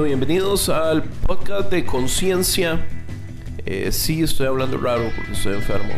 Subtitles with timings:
[0.06, 2.86] bienvenidos al podcast de conciencia.
[3.66, 5.95] Eh, sí, estoy hablando raro porque estoy enfermo.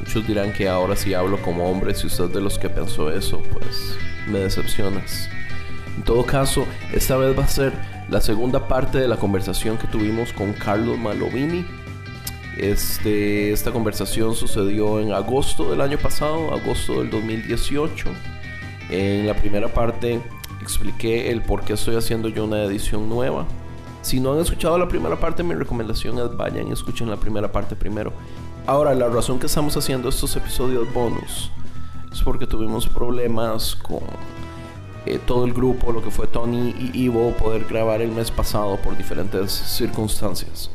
[0.00, 1.94] Muchos dirán que ahora sí hablo como hombre.
[1.94, 3.96] Si usted de los que pensó eso, pues
[4.26, 5.30] me decepcionas.
[5.96, 7.72] En todo caso, esta vez va a ser
[8.10, 11.64] la segunda parte de la conversación que tuvimos con Carlos Malovini.
[12.58, 18.04] Este, esta conversación sucedió en agosto del año pasado, agosto del 2018.
[18.90, 20.20] En la primera parte
[20.68, 23.46] expliqué el por qué estoy haciendo yo una edición nueva.
[24.02, 27.50] Si no han escuchado la primera parte, mi recomendación es vayan y escuchen la primera
[27.50, 28.12] parte primero.
[28.66, 31.50] Ahora, la razón que estamos haciendo estos episodios bonus
[32.12, 34.02] es porque tuvimos problemas con
[35.06, 38.76] eh, todo el grupo, lo que fue Tony y Ivo, poder grabar el mes pasado
[38.76, 40.70] por diferentes circunstancias.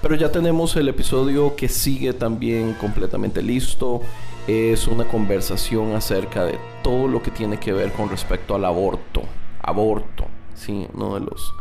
[0.00, 4.00] Pero ya tenemos el episodio que sigue también completamente listo.
[4.46, 9.22] Es una conversación acerca de todo lo que tiene que ver con respecto al aborto.
[9.62, 11.54] Aborto, sí, uno de los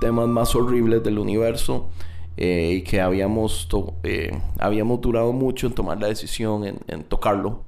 [0.00, 1.90] temas más horribles del universo.
[2.36, 3.68] Eh, y que habíamos,
[4.02, 7.62] eh, habíamos durado mucho en tomar la decisión, en, tocarlo.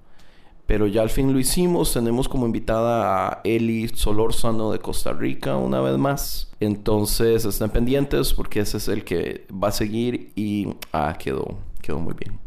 [0.67, 1.93] Pero ya al fin lo hicimos.
[1.93, 6.53] Tenemos como invitada a Eli Solórzano de Costa Rica una vez más.
[6.59, 12.01] Entonces estén pendientes porque ese es el que va a seguir y ah, quedó, quedó
[12.01, 12.46] muy bien.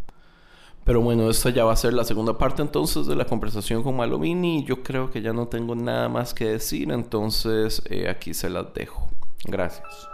[0.85, 3.95] Pero bueno, esta ya va a ser la segunda parte entonces de la conversación con
[3.95, 4.63] Malovini.
[4.65, 8.73] Yo creo que ya no tengo nada más que decir, entonces eh, aquí se las
[8.73, 9.09] dejo.
[9.45, 10.09] Gracias.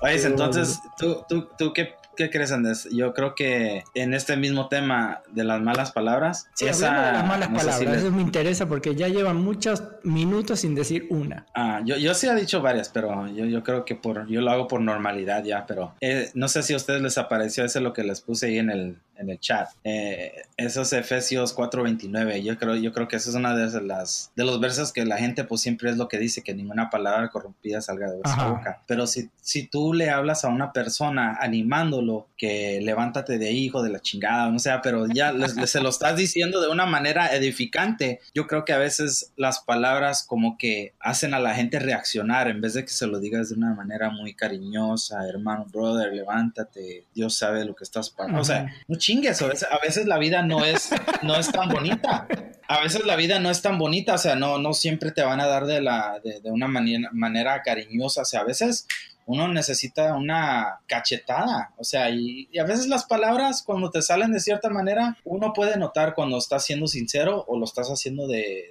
[0.00, 2.88] Oye, entonces, ¿tú, tú, tú qué ¿Qué crees, Andrés?
[2.90, 6.48] Yo creo que en este mismo tema de las malas palabras.
[6.54, 10.74] Sí, esa, de las malas palabras, eso me interesa porque ya llevan muchos minutos sin
[10.74, 11.46] decir una.
[11.54, 14.50] Ah, yo, yo sí he dicho varias, pero yo, yo creo que por, yo lo
[14.50, 17.92] hago por normalidad ya, pero eh, no sé si a ustedes les apareció eso lo
[17.92, 19.68] que les puse ahí en el, en el chat.
[19.84, 24.44] Eh, esos Efesios 4:29, yo creo, yo creo que esa es una de las de
[24.44, 27.80] los versos que la gente pues siempre es lo que dice, que ninguna palabra corrompida
[27.80, 28.82] salga de vuestra boca.
[28.86, 33.90] Pero si, si tú le hablas a una persona animándolo, que levántate de hijo de
[33.90, 35.34] la chingada, no sea, pero ya
[35.66, 38.20] se lo estás diciendo de una manera edificante.
[38.34, 42.60] Yo creo que a veces las palabras como que hacen a la gente reaccionar en
[42.60, 47.36] vez de que se lo digas de una manera muy cariñosa, hermano, brother, levántate, Dios
[47.36, 48.40] sabe lo que estás pasando.
[48.40, 48.72] O sea,
[49.08, 50.90] chingues, a veces, a veces la vida no es,
[51.22, 52.28] no es tan bonita.
[52.68, 55.40] A veces la vida no es tan bonita, o sea, no, no siempre te van
[55.40, 58.86] a dar de, la, de, una manera, manera cariñosa, o sea, a veces
[59.28, 61.74] uno necesita una cachetada.
[61.76, 65.76] O sea, y, a veces las palabras cuando te salen de cierta manera, uno puede
[65.76, 68.64] notar cuando estás siendo sincero o lo estás haciendo de,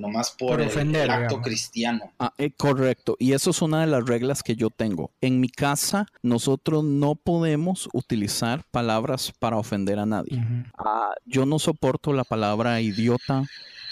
[0.00, 2.12] nomás por, el, acto cristiano.
[2.18, 3.16] Ah, eh, correcto.
[3.20, 5.12] Y eso es una de las reglas que yo tengo.
[5.20, 10.42] En mi casa, nosotros no podemos utilizar palabras para ofender a nadie.
[10.76, 13.44] Ah, yo no soporto la palabra idiota,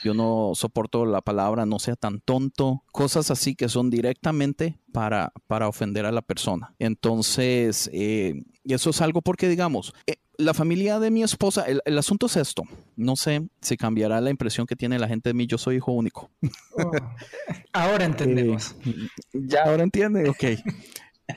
[0.05, 5.33] yo no soporto la palabra no sea tan tonto, cosas así que son directamente para,
[5.47, 6.75] para ofender a la persona.
[6.79, 11.99] Entonces, eh, y eso es algo porque, digamos, eh, la familia de mi esposa, el,
[11.99, 12.63] asunto es esto,
[12.97, 15.93] no sé si cambiará la impresión que tiene la gente de mí, yo soy hijo
[15.93, 16.31] único.
[16.77, 16.91] Oh,
[17.73, 18.77] ahora entendemos.
[18.87, 20.45] Eh, ya, ahora entiende, ok.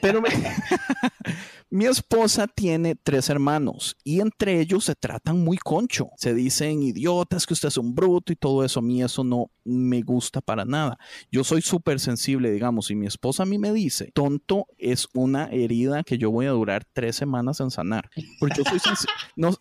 [0.01, 0.29] Pero me,
[1.73, 6.09] Mi esposa tiene tres hermanos y entre ellos se tratan muy concho.
[6.17, 8.79] Se dicen idiotas, que usted es un bruto y todo eso.
[8.79, 10.97] A mí eso no me gusta para nada.
[11.31, 15.45] Yo soy súper sensible, digamos, y mi esposa a mí me dice, tonto es una
[15.45, 18.09] herida que yo voy a durar tres semanas en sanar.
[18.37, 18.93] Porque yo soy,
[19.37, 19.55] no,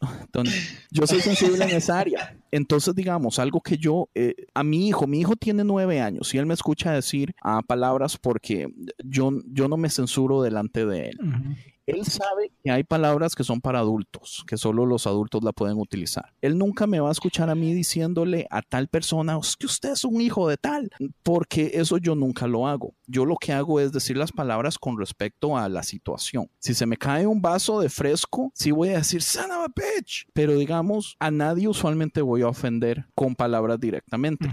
[0.90, 2.36] yo soy sensible en esa área.
[2.50, 6.38] Entonces, digamos, algo que yo, eh, a mi hijo, mi hijo tiene nueve años y
[6.38, 8.66] él me escucha decir ah, palabras porque
[9.04, 11.18] yo, yo no me censuro delante de él.
[11.90, 15.78] Él sabe que hay palabras que son para adultos, que solo los adultos la pueden
[15.78, 16.32] utilizar.
[16.40, 20.04] Él nunca me va a escuchar a mí diciéndole a tal persona que usted es
[20.04, 20.90] un hijo de tal,
[21.22, 22.94] porque eso yo nunca lo hago.
[23.06, 26.48] Yo lo que hago es decir las palabras con respecto a la situación.
[26.58, 29.68] Si se me cae un vaso de fresco, sí voy a decir son of a
[29.68, 34.48] bitch, pero digamos, a nadie usualmente voy a ofender con palabras directamente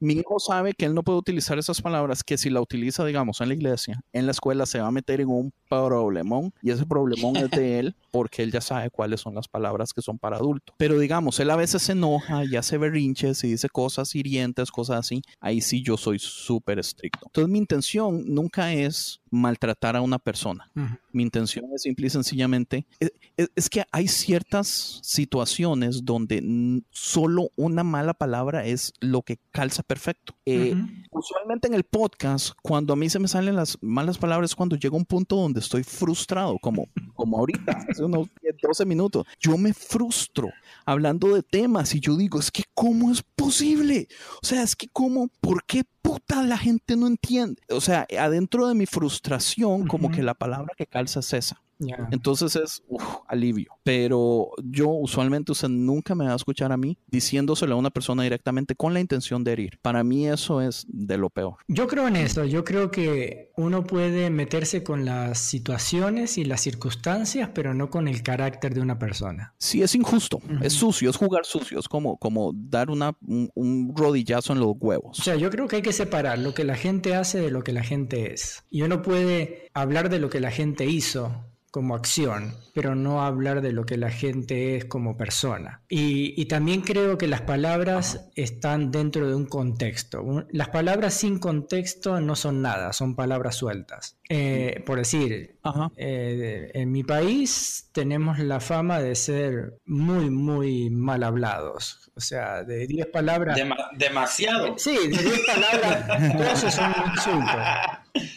[0.00, 3.40] mi hijo sabe que él no puede utilizar esas palabras, que si la utiliza, digamos,
[3.40, 6.86] en la iglesia, en la escuela, se va a meter en un problemón y ese
[6.86, 10.36] problemón es de él porque él ya sabe cuáles son las palabras que son para
[10.36, 10.74] adultos.
[10.78, 15.00] Pero digamos, él a veces se enoja y hace berrinches y dice cosas hirientes, cosas
[15.00, 15.22] así.
[15.38, 17.26] Ahí sí yo soy súper estricto.
[17.26, 20.70] Entonces mi intención nunca es maltratar a una persona.
[21.12, 27.50] Mi intención es simple y sencillamente, es, e, es, que hay ciertas situaciones donde solo
[27.56, 30.34] una mala palabra es lo que calza perfecto.
[30.50, 30.74] Eh,
[31.10, 34.96] usualmente en el podcast, cuando a mí se me salen las malas palabras, cuando llega
[34.96, 38.28] un punto donde estoy frustrado, como, como ahorita, hace unos
[38.62, 40.50] 12 minutos, yo me frustro
[40.84, 44.08] hablando de temas y yo digo, es que ¿cómo es posible?
[44.42, 45.28] O sea, es que ¿cómo?
[45.40, 47.60] ¿Por qué puta la gente no entiende?
[47.70, 51.62] O sea, adentro de mi frustración, como que la palabra que calza es esa.
[52.10, 52.82] Entonces es
[53.28, 53.72] alivio.
[53.82, 58.22] Pero yo usualmente usted nunca me va a escuchar a mí diciéndoselo a una persona
[58.22, 59.78] directamente con la intención de herir.
[59.82, 61.56] Para mí eso es de lo peor.
[61.68, 62.44] Yo creo en eso.
[62.44, 68.08] Yo creo que uno puede meterse con las situaciones y las circunstancias, pero no con
[68.08, 69.54] el carácter de una persona.
[69.58, 70.40] Sí, es injusto.
[70.62, 71.78] Es sucio, es jugar sucio.
[71.78, 75.18] Es como, como dar una, un, rodillazo en los huevos.
[75.18, 77.62] O sea, yo creo que hay que separar lo que la gente hace de lo
[77.62, 78.64] que la gente es.
[78.70, 83.60] Y uno puede hablar de lo que la gente hizo como acción, pero no hablar
[83.60, 85.82] de lo que la gente es como persona.
[85.88, 90.46] Y, también creo que las palabras están dentro de un contexto.
[90.50, 94.18] Las palabras sin contexto no son nada, son palabras sueltas.
[94.28, 95.58] Eh, por decir,
[95.96, 102.10] eh, en mi país tenemos la fama de ser muy, muy mal hablados.
[102.16, 103.58] O sea, de 10 palabras...
[103.96, 104.78] demasiado.
[104.78, 107.60] Sí, de 10 palabras, todos son insultos.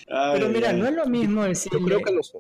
[0.08, 2.34] Pero mira, no es lo mismo decirle, que los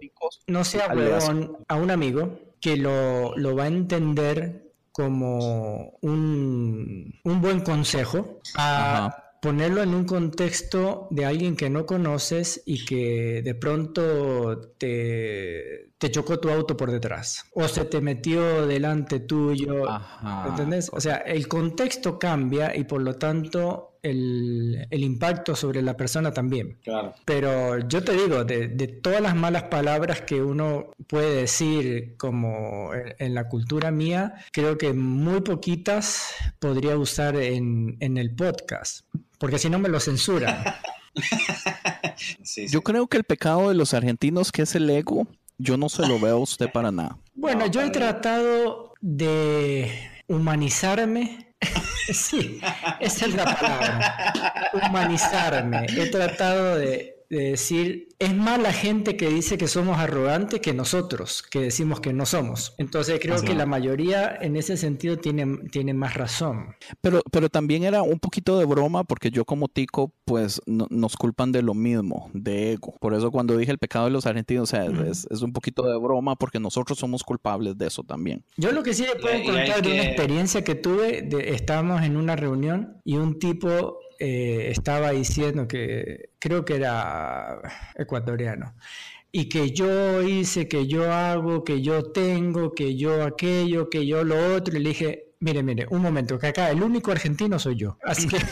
[0.47, 7.41] no sea huevón a un amigo que lo, lo va a entender como un, un
[7.41, 13.53] buen consejo a ponerlo en un contexto de alguien que no conoces y que de
[13.53, 19.83] pronto te, te chocó tu auto por detrás o se te metió delante tuyo.
[20.47, 20.89] ¿Entendés?
[20.93, 26.77] O sea, el contexto cambia y por lo tanto el, impacto sobre la persona también.
[26.83, 27.15] Claro.
[27.25, 28.67] Pero yo te digo, de,
[29.01, 34.93] todas las malas palabras que uno puede decir como en, la cultura mía, creo que
[34.93, 39.05] muy poquitas podría usar en, el podcast,
[39.39, 40.79] porque si no me lo censura.
[42.69, 46.07] Yo creo que el pecado de los argentinos, que es el ego, yo no se
[46.07, 47.17] lo veo a usted para nada.
[47.35, 49.91] Bueno, yo he tratado de
[50.27, 51.52] humanizarme
[52.13, 52.59] sí,
[52.99, 54.71] esa es la palabra.
[54.73, 55.85] Humanizarme.
[55.89, 61.43] He tratado de, decir, es más la gente que dice que somos arrogantes que nosotros,
[61.43, 62.73] que decimos que no somos.
[62.77, 66.75] Entonces creo que la mayoría en ese sentido tiene, tiene más razón.
[67.01, 71.51] Pero, pero también era un poquito de broma porque yo como tico, pues nos culpan
[71.51, 72.95] de lo mismo, de ego.
[72.99, 75.97] Por eso cuando dije el pecado de los argentinos, o sea, es, un poquito de
[75.97, 78.43] broma porque nosotros somos culpables de eso también.
[78.57, 82.17] Yo lo que sí le puedo contar de una experiencia que tuve, de, estábamos en
[82.17, 87.59] una reunión y un tipo eh, estaba diciendo que creo que era
[87.93, 88.73] ecuatoriano.
[89.33, 94.23] y que yo hice, que yo hago, que yo tengo, que yo aquello, que yo
[94.23, 94.77] lo otro.
[94.77, 97.97] Y le dije, mire, mire, un momento, que acá el único argentino soy yo.
[98.03, 98.37] Así que...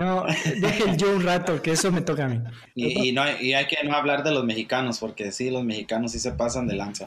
[0.00, 0.24] No,
[0.60, 2.40] deje yo un rato, que eso me toca a mí.
[2.74, 6.18] Y, no, y hay que no hablar de los mexicanos, porque sí, los mexicanos sí
[6.18, 7.06] se pasan de lanza.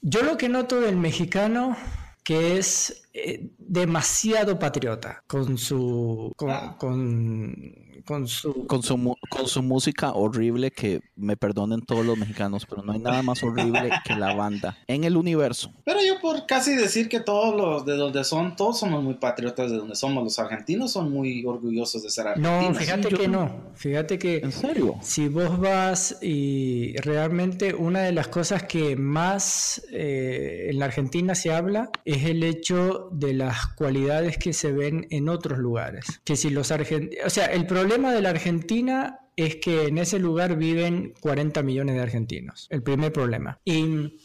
[0.00, 1.76] Yo lo que noto del mexicano
[2.22, 6.76] que es eh, demasiado patriota con su con, ah.
[6.78, 12.82] con, su con su con su música horrible que me perdonen todos los mexicanos pero
[12.82, 15.72] no hay nada más horrible que la banda en el universo.
[15.84, 19.72] Pero yo por casi decir que todos los de donde son todos somos muy patriotas
[19.72, 20.22] de donde somos.
[20.22, 22.74] Los argentinos son muy orgullosos de ser argentinos.
[22.74, 23.72] no fíjate que no.
[23.74, 29.82] Fíjate que en serio si vos vas y realmente una de las cosas que más
[29.90, 35.06] eh, en la Argentina se habla es el hecho de las cualidades que se ven
[35.10, 36.20] en otros lugares.
[36.24, 40.18] Que si los argentinos, o sea, el problema de la Argentina es que en ese
[40.18, 43.58] lugar viven 40 millones de argentinos, el primer problema.
[43.64, 44.18] Y,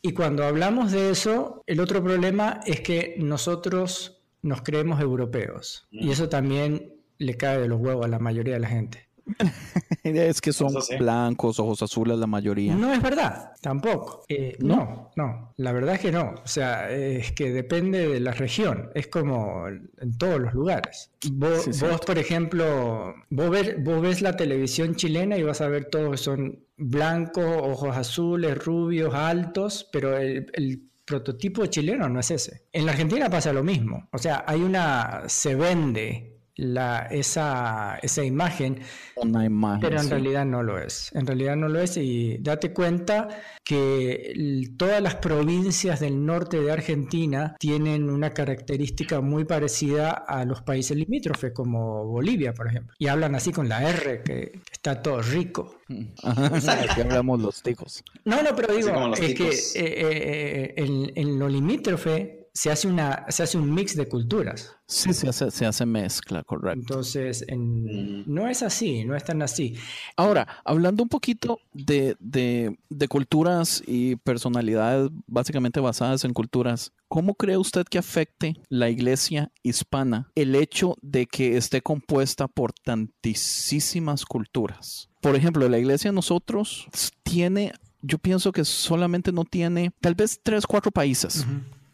[0.00, 5.88] y cuando hablamos de eso, el otro problema es que nosotros nos creemos europeos.
[5.90, 9.08] Y eso también le cae de los huevos a la mayoría de la gente.
[10.02, 12.74] es que son blancos, ojos azules la mayoría.
[12.74, 14.24] No es verdad, tampoco.
[14.28, 15.10] Eh, ¿No?
[15.16, 15.52] ¿No?
[15.56, 16.34] la verdad es que no.
[16.42, 18.90] O sea, es que depende de la región.
[18.94, 21.10] Es como en todos los lugares.
[21.32, 21.68] Vos,
[22.06, 26.64] por ejemplo, vos ves, vos ves la televisión chilena y vas a ver todos son
[26.76, 32.64] blancos, ojos azules, rubios, altos, pero el, el prototipo chileno no es ese.
[32.72, 34.08] En la Argentina pasa lo mismo.
[34.12, 38.80] O sea, hay una, se vende la, esa, esa imagen,
[39.16, 41.10] Una imagen, pero en realidad no lo es.
[41.14, 43.28] En realidad no lo es y date cuenta
[43.64, 50.62] que todas las provincias del norte de Argentina tienen una característica muy parecida a los
[50.62, 52.94] países limítrofes, como Bolivia, por ejemplo.
[52.98, 55.80] Y hablan así con la R, que, está todo rico.
[56.22, 58.04] Aquí hablamos los ticos.
[58.24, 63.24] No, no, pero digo, es que eh, eh, eh, en lo limítrofe se hace, una,
[63.28, 64.76] se hace un mix de culturas.
[64.86, 66.80] Sí, se hace, se hace mezcla, correcto.
[66.80, 69.74] Entonces, no es así, no es tan así.
[70.16, 77.56] Ahora, hablando un poquito de, de, culturas y personalidades básicamente basadas en culturas, ¿cómo cree
[77.56, 85.08] usted que afecte la iglesia hispana el hecho de que esté compuesta por tantísimas culturas?
[85.22, 86.86] Por ejemplo, la iglesia de nosotros
[87.22, 91.46] tiene, yo pienso que solamente no tiene, tal vez tres, cuatro países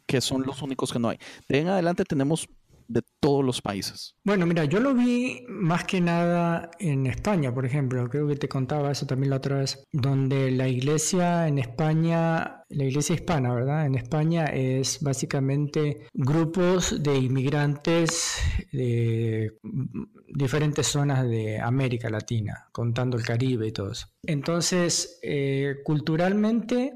[0.08, 1.18] que son los únicos que no hay.
[1.48, 2.48] De en adelante tenemos
[2.88, 4.14] de todos los países.
[4.24, 8.48] Bueno, mira, yo lo vi más que nada en España, por ejemplo, creo que te
[8.48, 13.84] contaba eso también la otra vez, donde la iglesia en España, la iglesia hispana, ¿verdad?
[13.84, 18.38] En España es básicamente grupos de inmigrantes
[18.72, 19.58] de
[20.28, 24.06] diferentes zonas de América Latina, contando el Caribe y todo eso.
[24.22, 26.94] Entonces, eh, culturalmente,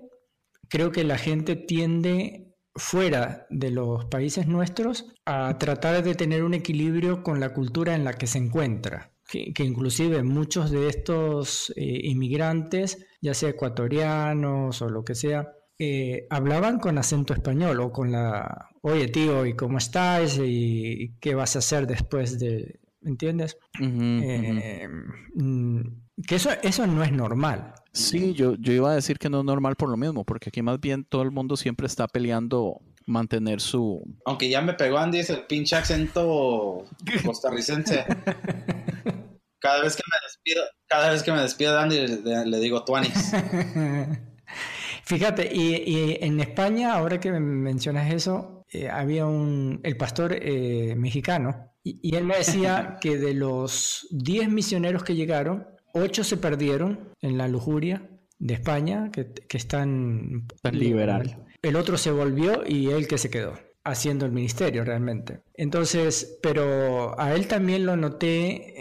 [0.71, 2.42] creo que la gente tiende
[2.75, 8.05] fuera de los países nuestros a tratar de tener un equilibrio con la cultura en
[8.05, 9.11] la que se encuentra.
[9.29, 15.49] Que, inclusive muchos de estos eh, inmigrantes, ya sea ecuatorianos o lo que sea,
[15.79, 20.39] eh, hablaban con acento español o con la, oye tío, ¿y cómo estás?
[20.39, 23.57] ¿Y qué vas a hacer después de, ¿me entiendes?
[23.81, 24.87] Eh,
[25.35, 25.81] mm,
[26.27, 27.75] que eso, eso no es normal.
[27.93, 30.63] Sí, yo, yo iba a decir que no es normal por lo mismo, porque aquí
[30.63, 34.03] más bien todo el mundo siempre está peleando mantener su...
[34.25, 36.85] Aunque ya me pegó Andy ese pinche acento
[37.25, 38.05] costarricense.
[39.59, 43.33] Cada vez que me despido, cada vez que me despido de Andy le, digo tuanis.
[45.05, 51.73] Fíjate, y, en España, ahora que mencionas eso, eh, había un, el pastor eh, mexicano,
[51.85, 57.13] y, y, él me decía que de los 10 misioneros que llegaron, ocho se perdieron
[57.21, 58.09] en la lujuria
[58.39, 60.47] de España, que, están...
[60.63, 61.45] Tan liberal.
[61.63, 65.41] El otro se volvió y él que se quedó haciendo el ministerio realmente.
[65.55, 68.75] Entonces, pero a él también lo noté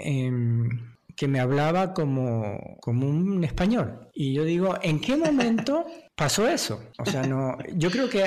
[1.16, 4.08] que me hablaba como, como un español.
[4.14, 6.82] Y yo digo, ¿en qué momento pasó eso?
[6.98, 8.24] O sea, no, yo creo que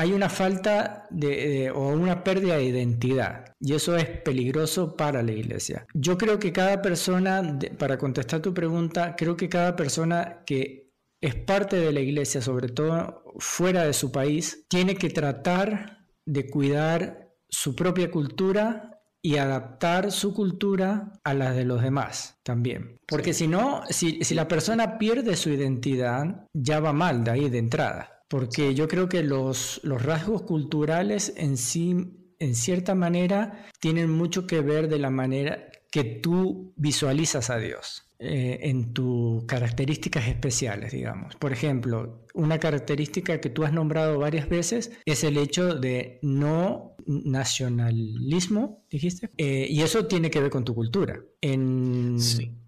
[0.00, 5.32] hay una falta de, o una pérdida de identidad y eso es peligroso para la
[5.32, 5.86] iglesia.
[5.92, 10.90] Yo creo que cada persona, para contestar tu pregunta, creo que cada persona que
[11.20, 16.48] es parte de la iglesia, sobre todo fuera de su país, tiene que tratar de
[16.48, 22.96] cuidar su propia cultura y adaptar su cultura a la de los demás también.
[23.06, 27.50] Porque si no, si, si la persona pierde su identidad, ya va mal de ahí
[27.50, 31.96] de entrada porque yo creo que los, rasgos culturales en sí,
[32.38, 38.06] en cierta manera, tienen mucho que ver de la manera que tú visualizas a Dios.
[38.22, 41.36] eh, en tus características especiales, digamos.
[41.36, 46.96] Por ejemplo, una característica que tú has nombrado varias veces es el hecho de no
[47.10, 51.20] nacionalismo, dijiste, eh, y eso tiene que ver con tu cultura.
[51.40, 52.16] En,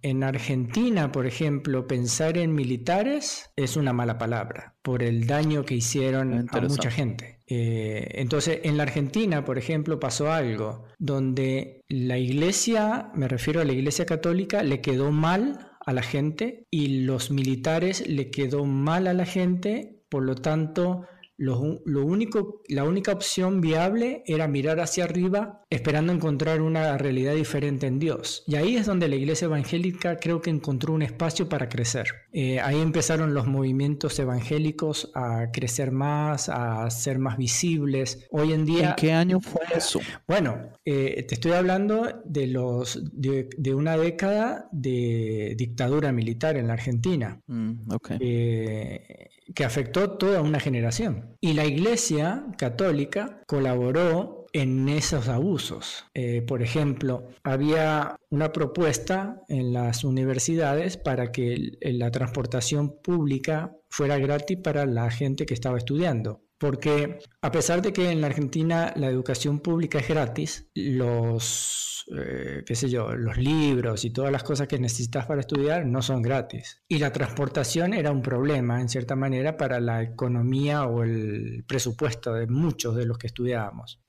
[0.03, 5.77] en Argentina, por ejemplo, pensar en militares es una mala palabra por el daño que
[5.77, 7.39] hicieron a mucha gente.
[7.47, 13.65] Eh, entonces, en la Argentina, por ejemplo, pasó algo donde la iglesia, me refiero a
[13.65, 19.07] la iglesia católica, le quedó mal a la gente y los militares le quedó mal
[19.07, 21.03] a la gente, por lo tanto
[21.43, 27.87] lo, único, la única opción viable era mirar hacia arriba esperando encontrar una realidad diferente
[27.87, 28.45] en Dios.
[28.47, 32.09] Y ahí es donde la iglesia evangélica creo que encontró un espacio para crecer.
[32.33, 38.27] Eh, ahí empezaron los movimientos evangélicos a crecer más, a ser más visibles.
[38.31, 38.91] Hoy en día...
[38.91, 40.01] ¿En qué año fue eso?
[40.29, 46.75] Bueno, eh, te estoy hablando de, los, de, una década de dictadura militar en la
[46.75, 47.41] Argentina.
[47.47, 48.19] Mm, okay.
[48.21, 51.37] Eh, que afectó toda una generación.
[51.41, 56.05] Y la Iglesia católica colaboró en esos abusos.
[56.15, 64.19] Eh, por ejemplo, había una propuesta en las universidades para que la transportación pública fuera
[64.19, 66.42] gratis para la gente que estaba estudiando.
[66.63, 72.63] Porque a pesar de que en la Argentina la educación pública es gratis, los eh,
[72.65, 76.23] qué sé yo, los libros y todas las cosas que necesitas para estudiar no son
[76.23, 76.81] gratis.
[76.87, 82.33] Y la transportación era un problema, en cierta manera, para la economía o el presupuesto
[82.33, 84.01] de muchos de los que estudiábamos.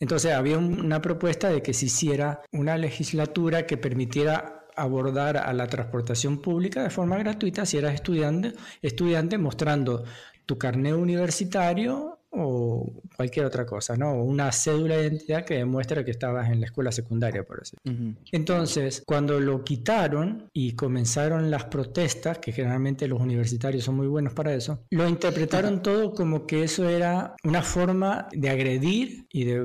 [0.00, 5.68] Entonces había una propuesta de que se hiciera una legislatura que permitiera abordar a la
[5.68, 10.04] transportación pública de forma gratuita si eras estudiante, estudiante mostrando
[10.50, 14.14] tu carnet universitario o cualquier otra cosa, ¿no?
[14.14, 17.76] Una cédula de identidad que demuestra que estabas en la escuela secundaria, por así
[18.32, 24.32] Entonces, cuando lo quitaron y comenzaron las protestas, que generalmente los universitarios son muy buenos
[24.32, 29.64] para eso, lo interpretaron todo como que eso era una forma de agredir y de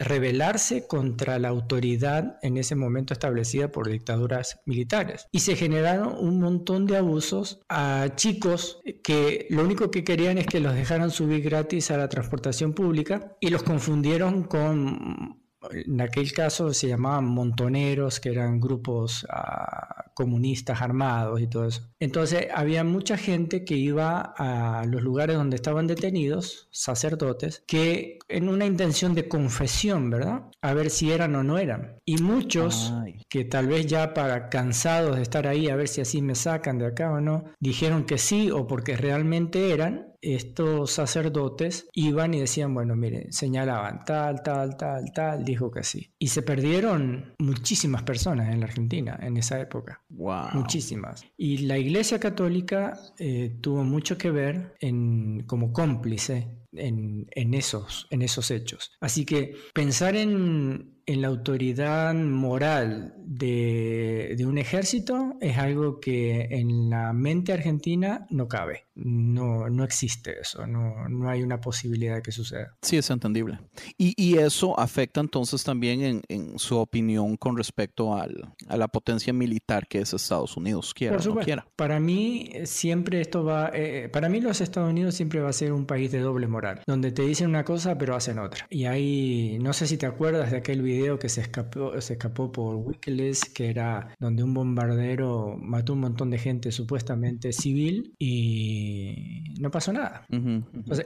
[0.00, 5.26] rebelarse contra la autoridad en ese momento establecida por dictaduras militares.
[5.32, 10.46] Y se generaron un montón de abusos a chicos que lo único que querían es
[10.46, 16.32] que los dejaran subir gratis a la transportación pública y los confundieron con en aquel
[16.32, 21.88] caso se llamaban montoneros, que eran grupos ah, comunistas armados y todo eso.
[22.00, 28.48] Entonces había mucha gente que iba a los lugares donde estaban detenidos, sacerdotes, que en
[28.48, 30.44] una intención de confesión, ¿verdad?
[30.62, 31.98] A ver si eran o no eran.
[32.04, 32.92] Y muchos
[33.28, 36.78] que tal vez ya para cansados de estar ahí, a ver si así me sacan
[36.78, 42.40] de acá o no, dijeron que sí o porque realmente eran, estos sacerdotes iban y
[42.40, 46.12] decían, bueno, miren, señalaban tal, tal, tal, tal, dijo que sí.
[46.18, 50.02] Y se perdieron muchísimas personas en la Argentina en esa época.
[50.08, 50.48] Wow.
[50.54, 51.24] Muchísimas.
[51.36, 58.06] Y la Iglesia Católica eh, tuvo mucho que ver en, como cómplice en, en, esos,
[58.10, 58.92] en esos hechos.
[59.00, 66.48] Así que pensar en, en la autoridad moral de, de, un ejército es algo que
[66.50, 68.86] en la mente argentina no cabe.
[68.94, 72.76] No, no existe eso, no, no hay una posibilidad de que suceda.
[72.82, 73.58] Sí, es entendible.
[73.98, 78.88] Y, y eso afecta entonces también en, en su opinión con respecto al, a la
[78.88, 81.66] potencia militar que es Estados Unidos, quiera o no quiera.
[81.76, 85.72] Para mí siempre esto va, eh, para mí los Estados Unidos siempre va a ser
[85.72, 88.66] un país de doble moral, donde te dicen una cosa pero hacen otra.
[88.70, 92.50] Y ahí, no sé si te acuerdas de aquel video que se escapó, se escapó
[92.50, 99.44] por Wikileaks, que era donde un bombardero mató un montón de gente supuestamente civil y
[99.60, 100.26] no pasó nada.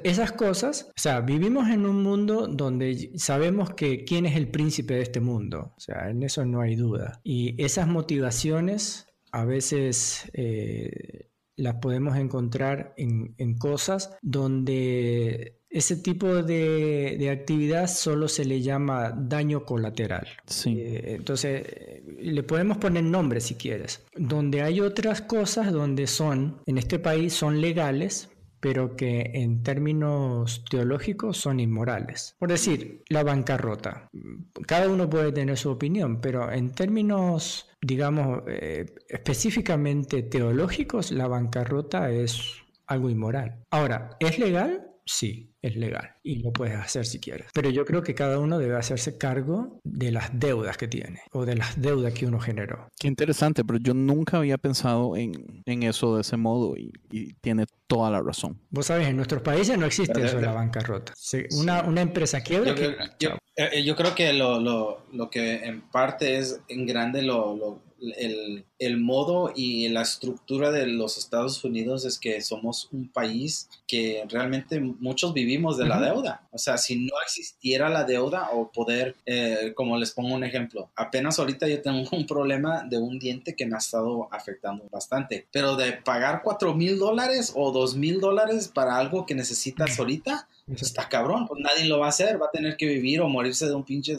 [0.03, 4.95] esas cosas, o sea, vivimos en un mundo donde sabemos que quién es el príncipe
[4.95, 7.21] de este mundo, o sea, en eso no hay duda.
[7.25, 10.31] Y esas motivaciones a veces...
[10.33, 11.27] Eh,
[11.57, 19.13] las podemos encontrar en, en cosas donde ese tipo de, actividad solo se le llama
[19.17, 20.27] daño colateral.
[20.67, 24.05] Eh, entonces, eh, le podemos poner nombre si quieres.
[24.17, 30.65] Donde hay otras cosas donde son, en este país son legales, pero que en términos
[30.69, 32.35] teológicos son inmorales.
[32.39, 34.11] Por decir, la bancarrota.
[34.67, 42.11] Cada uno puede tener su opinión, pero en términos, digamos, eh, específicamente teológicos, la bancarrota
[42.11, 42.57] es
[42.87, 43.65] algo inmoral.
[43.71, 44.89] Ahora, ¿es legal?
[45.07, 47.49] Sí, es legal y lo puedes hacer si quieres.
[47.53, 51.45] Pero yo creo que cada uno debe hacerse cargo de las deudas que tiene o
[51.45, 52.89] de las deudas que uno generó.
[52.99, 56.93] Qué interesante, pero yo nunca había pensado en, en eso de ese modo y,
[57.41, 58.61] tiene toda la razón.
[58.71, 61.13] Vos sabés, en nuestros países no existe eso de la bancarrota.
[61.59, 62.75] Una, una empresa quiebra.
[62.75, 67.23] Yo, yo, eh, yo, creo que lo, lo, lo, que en parte es en grande
[67.23, 67.81] lo,
[68.17, 73.69] el, el, modo y la estructura de los Estados Unidos es que somos un país
[73.87, 76.49] que realmente muchos vivimos de la deuda.
[76.51, 80.91] O sea, si no existiera la deuda o poder, eh, como les pongo un ejemplo,
[80.97, 85.47] apenas ahorita yo tengo un problema de un diente que me ha estado afectando bastante,
[85.53, 90.49] pero de pagar cuatro mil dólares o dos mil dólares para algo que necesitas ahorita,
[90.69, 93.67] está cabrón, pues nadie lo va a hacer, va a tener que vivir o morirse
[93.67, 94.17] de un pinche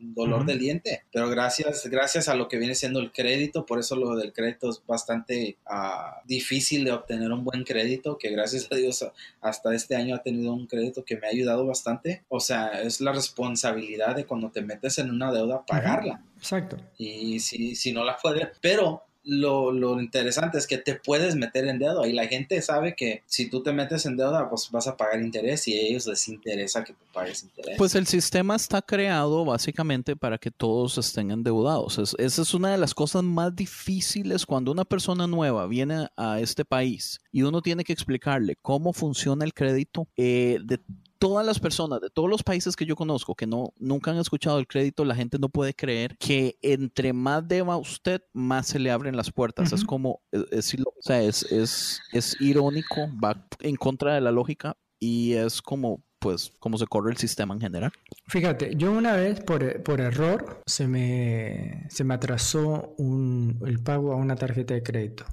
[0.00, 1.02] dolor del diente.
[1.12, 4.70] Pero gracias, gracias a lo que viene siendo el crédito, por eso lo del crédito
[4.70, 9.04] es bastante ah, difícil de obtener un buen crédito, que gracias a Dios
[9.40, 12.24] hasta este año ha tenido un crédito que me ha ayudado bastante.
[12.28, 16.22] O sea, es la responsabilidad de cuando te metes en una deuda pagarla.
[16.36, 16.76] Exacto.
[16.96, 21.68] Y si, si no la puede, pero lo, lo, interesante es que te puedes meter
[21.68, 24.86] en deuda y la gente sabe que si tú te metes en deuda, pues vas
[24.86, 27.76] a pagar interés y a ellos les interesa que tú pagues interés.
[27.76, 31.98] Pues el sistema está creado básicamente para que todos estén endeudados.
[32.18, 36.64] esa es una de las cosas más difíciles cuando una persona nueva viene a este
[36.64, 40.08] país y uno tiene que explicarle cómo funciona el crédito.
[40.16, 40.80] Eh, de
[41.18, 44.58] todas las personas de todos los países que yo conozco que no nunca han escuchado
[44.58, 48.90] el crédito, la gente no puede creer que entre más deba usted, más se le
[48.90, 49.72] abren las puertas.
[49.72, 54.76] Es como, es, o sea, es, es, es irónico, va en contra de la lógica
[54.98, 57.92] y es como pues cómo se corre el sistema en general.
[58.26, 64.36] Fíjate, yo una vez por, error se me, se me atrasó el pago a una
[64.36, 65.24] tarjeta de crédito.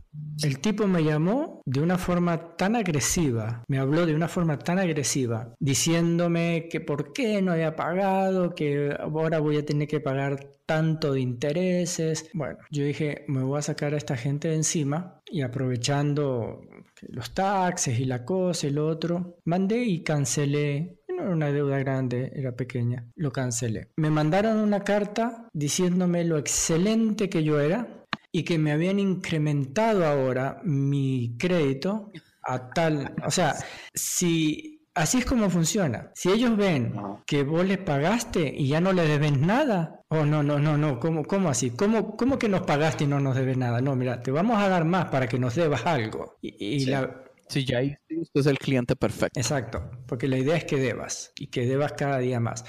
[0.44, 4.80] El tipo me llamó de una forma tan agresiva, me habló de una forma tan
[4.80, 10.56] agresiva, diciéndome que por qué no había pagado, que ahora voy a tener que pagar
[10.66, 12.30] tanto de intereses.
[12.34, 16.62] Bueno, yo dije, me voy a sacar a esta gente de encima y aprovechando
[17.02, 21.00] los taxes y la cosa y lo otro, mandé y cancelé.
[21.08, 23.08] No era una deuda grande, era pequeña.
[23.16, 23.92] Lo cancelé.
[23.98, 30.06] Me mandaron una carta diciéndome lo excelente que yo era y que me habían incrementado
[30.06, 32.12] ahora mi crédito
[32.44, 33.56] a tal, o sea,
[33.94, 36.10] si Así es como funciona.
[36.16, 36.94] Si ellos ven
[37.26, 41.00] que vos les pagaste y ya no les debes nada, oh no, no, no, no,
[41.00, 41.72] ¿cómo, cómo así?
[41.72, 43.82] ¿Cómo, ¿Cómo que nos pagaste y no nos debes nada?
[43.82, 46.38] No, mira, te vamos a dar más para que nos debas algo.
[46.42, 47.96] Y, la, Sí, ya ahí
[48.34, 49.40] es el cliente perfecto.
[49.40, 52.66] Exacto, porque la idea es que debas y que debas cada día más.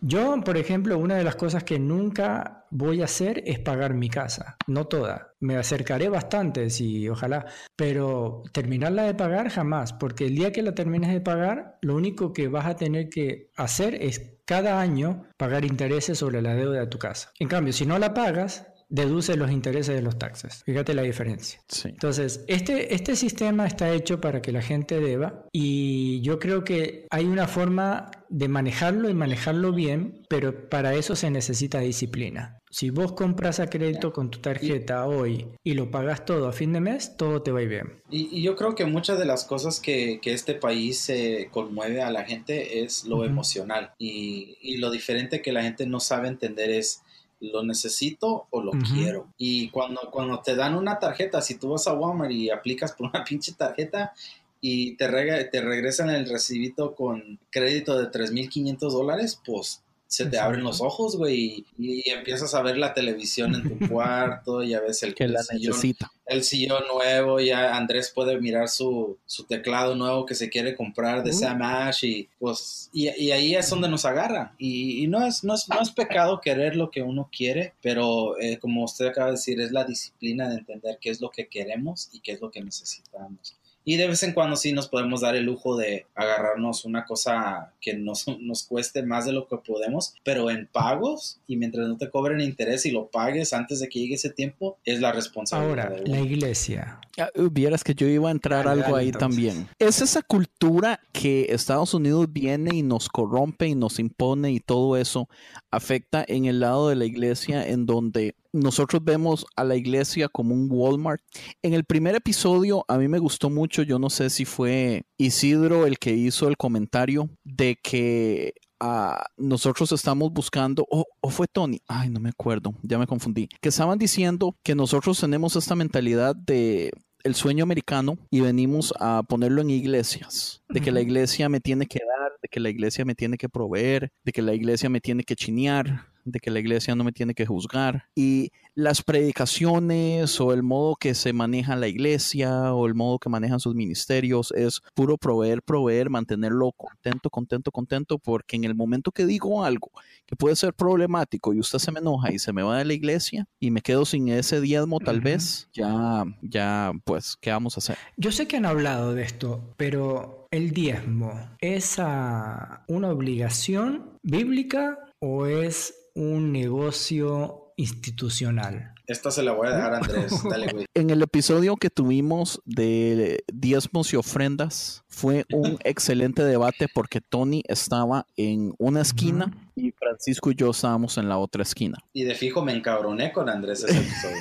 [0.00, 4.08] Yo, por ejemplo, una de las cosas que nunca voy a hacer es pagar mi
[4.08, 5.34] casa, no toda.
[5.40, 10.74] Me acercaré bastante, sí, ojalá, pero terminarla de pagar jamás, porque el día que la
[10.74, 15.64] termines de pagar, lo único que vas a tener que hacer es cada año pagar
[15.64, 17.30] intereses sobre la deuda de tu casa.
[17.38, 20.62] En cambio, si no la pagas, deduce los intereses de los taxes.
[20.66, 21.60] Fíjate la diferencia.
[21.84, 27.06] Entonces, este, este sistema está hecho para que la gente deba y yo creo que
[27.10, 32.58] hay una forma de manejarlo y manejarlo bien, pero para eso se necesita disciplina.
[32.70, 36.72] Si vos compras a crédito con tu tarjeta hoy y lo pagas todo a fin
[36.72, 38.02] de mes, todo te va a ir bien.
[38.08, 42.10] Y, yo creo que muchas de las cosas que, que este país se conmueve a
[42.12, 43.92] la gente es lo emocional.
[43.98, 47.02] Y, y lo diferente que la gente no sabe entender es
[47.40, 49.28] lo necesito o lo quiero.
[49.36, 53.08] Y cuando, cuando te dan una tarjeta, si tú vas a Walmart y aplicas por
[53.08, 54.12] una pinche tarjeta
[54.60, 55.08] y te,
[55.44, 61.16] te regresan el recibito con crédito de 3.500 dólares, pues se te abren los ojos,
[61.16, 65.40] güey, y, empiezas a ver la televisión en tu cuarto, ya ves el que la
[65.44, 66.10] sillón, necesita.
[66.26, 71.22] El sillón nuevo, ya Andrés puede mirar su, su teclado nuevo que se quiere comprar
[71.22, 75.54] de Sam Ash y pues y, ahí es donde nos agarra y, no, es, no,
[75.54, 79.32] es, no es pecado querer lo que uno quiere, pero eh, como usted acaba de
[79.34, 82.50] decir, es la disciplina de entender qué es lo que queremos y qué es lo
[82.50, 83.54] que necesitamos.
[83.84, 87.72] Y de vez en cuando sí nos podemos dar el lujo de agarrarnos una cosa
[87.80, 91.96] que nos, nos cueste más de lo que podemos, pero en pagos y mientras no
[91.96, 95.92] te cobren interés y lo pagues antes de que llegue ese tiempo, es la responsabilidad.
[95.92, 97.00] Ahora, la iglesia.
[97.18, 99.68] Ah, vieras que yo iba a entrar algo ahí también.
[99.78, 104.96] Es esa cultura que Estados Unidos viene y nos corrompe y nos impone y todo
[104.96, 105.28] eso
[105.70, 110.54] afecta en el lado de la iglesia en donde nosotros vemos a la iglesia como
[110.54, 111.22] un Walmart.
[111.62, 115.86] En el primer episodio a mí me gustó mucho, yo no sé si fue Isidro
[115.86, 121.80] el que hizo el comentario de que ah, nosotros estamos buscando, o, o, fue Tony,
[121.86, 126.34] ay, no me acuerdo, ya me confundí, que estaban diciendo que nosotros tenemos esta mentalidad
[126.34, 126.90] de
[127.22, 131.86] el sueño americano y venimos a ponerlo en iglesias, de que la iglesia me tiene
[131.86, 135.00] que dar, de que la iglesia me tiene que proveer, de que la iglesia me
[135.00, 138.04] tiene que chinear, de que la iglesia no me tiene que juzgar.
[138.14, 143.28] Y las predicaciones o el modo que se maneja la iglesia o el modo que
[143.28, 149.12] manejan sus ministerios es puro proveer, proveer, mantenerlo contento, contento, contento, porque en el momento
[149.12, 149.90] que digo algo
[150.26, 152.94] que puede ser problemático y usted se me enoja y se me va de la
[152.94, 157.80] iglesia y me quedo sin ese diezmo tal vez, ya, ya, pues, ¿qué vamos a
[157.80, 157.98] hacer?
[158.16, 165.46] Yo sé que han hablado de esto, pero el diezmo, ¿es una obligación bíblica o
[165.46, 168.94] es un negocio institucional?
[169.06, 170.32] Esta se la voy a dejar a Andrés.
[170.48, 170.86] Dale, güey.
[170.94, 177.62] En el episodio que tuvimos de diezmos y ofrendas, fue un excelente debate porque Tony
[177.66, 181.98] estaba en una esquina y Francisco y yo estábamos en la otra esquina.
[182.12, 184.36] Y de fijo me encabroné con Andrés ese episodio.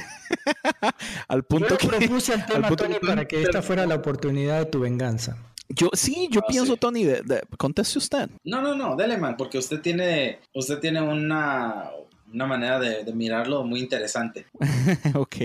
[1.28, 4.66] al punto yo que propuse el tema, Tony, para que esta fuera la oportunidad de
[4.66, 5.38] tu venganza.
[5.70, 8.30] Yo sí, yo pienso, Tony, de, conteste usted.
[8.44, 11.92] No, no, no, dele man, porque usted tiene, usted tiene una,
[12.34, 14.48] una manera de, mirarlo muy interesante.
[15.14, 15.36] ok,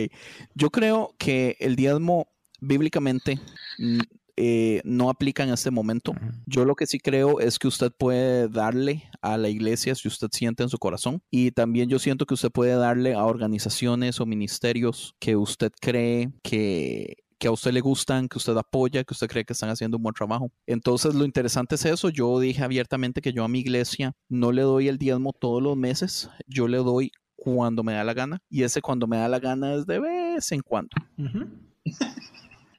[0.54, 2.28] yo creo que el diezmo
[2.60, 3.38] bíblicamente
[3.78, 4.00] mm,
[4.36, 6.14] eh, no aplica en este momento.
[6.46, 10.28] Yo lo que sí creo es que usted puede darle a la iglesia si usted
[10.32, 11.22] siente en su corazón.
[11.30, 16.32] Y también yo siento que usted puede darle a organizaciones o ministerios que usted cree
[16.42, 19.98] que que a usted le gustan, que usted apoya, que usted cree que están haciendo
[19.98, 20.50] un buen trabajo.
[20.66, 22.08] Entonces, lo interesante es eso.
[22.08, 25.76] Yo dije abiertamente que yo a mi iglesia no le doy el diezmo todos los
[25.76, 28.40] meses, yo le doy cuando me da la gana.
[28.48, 30.88] Y ese cuando me da la gana es de vez en cuando.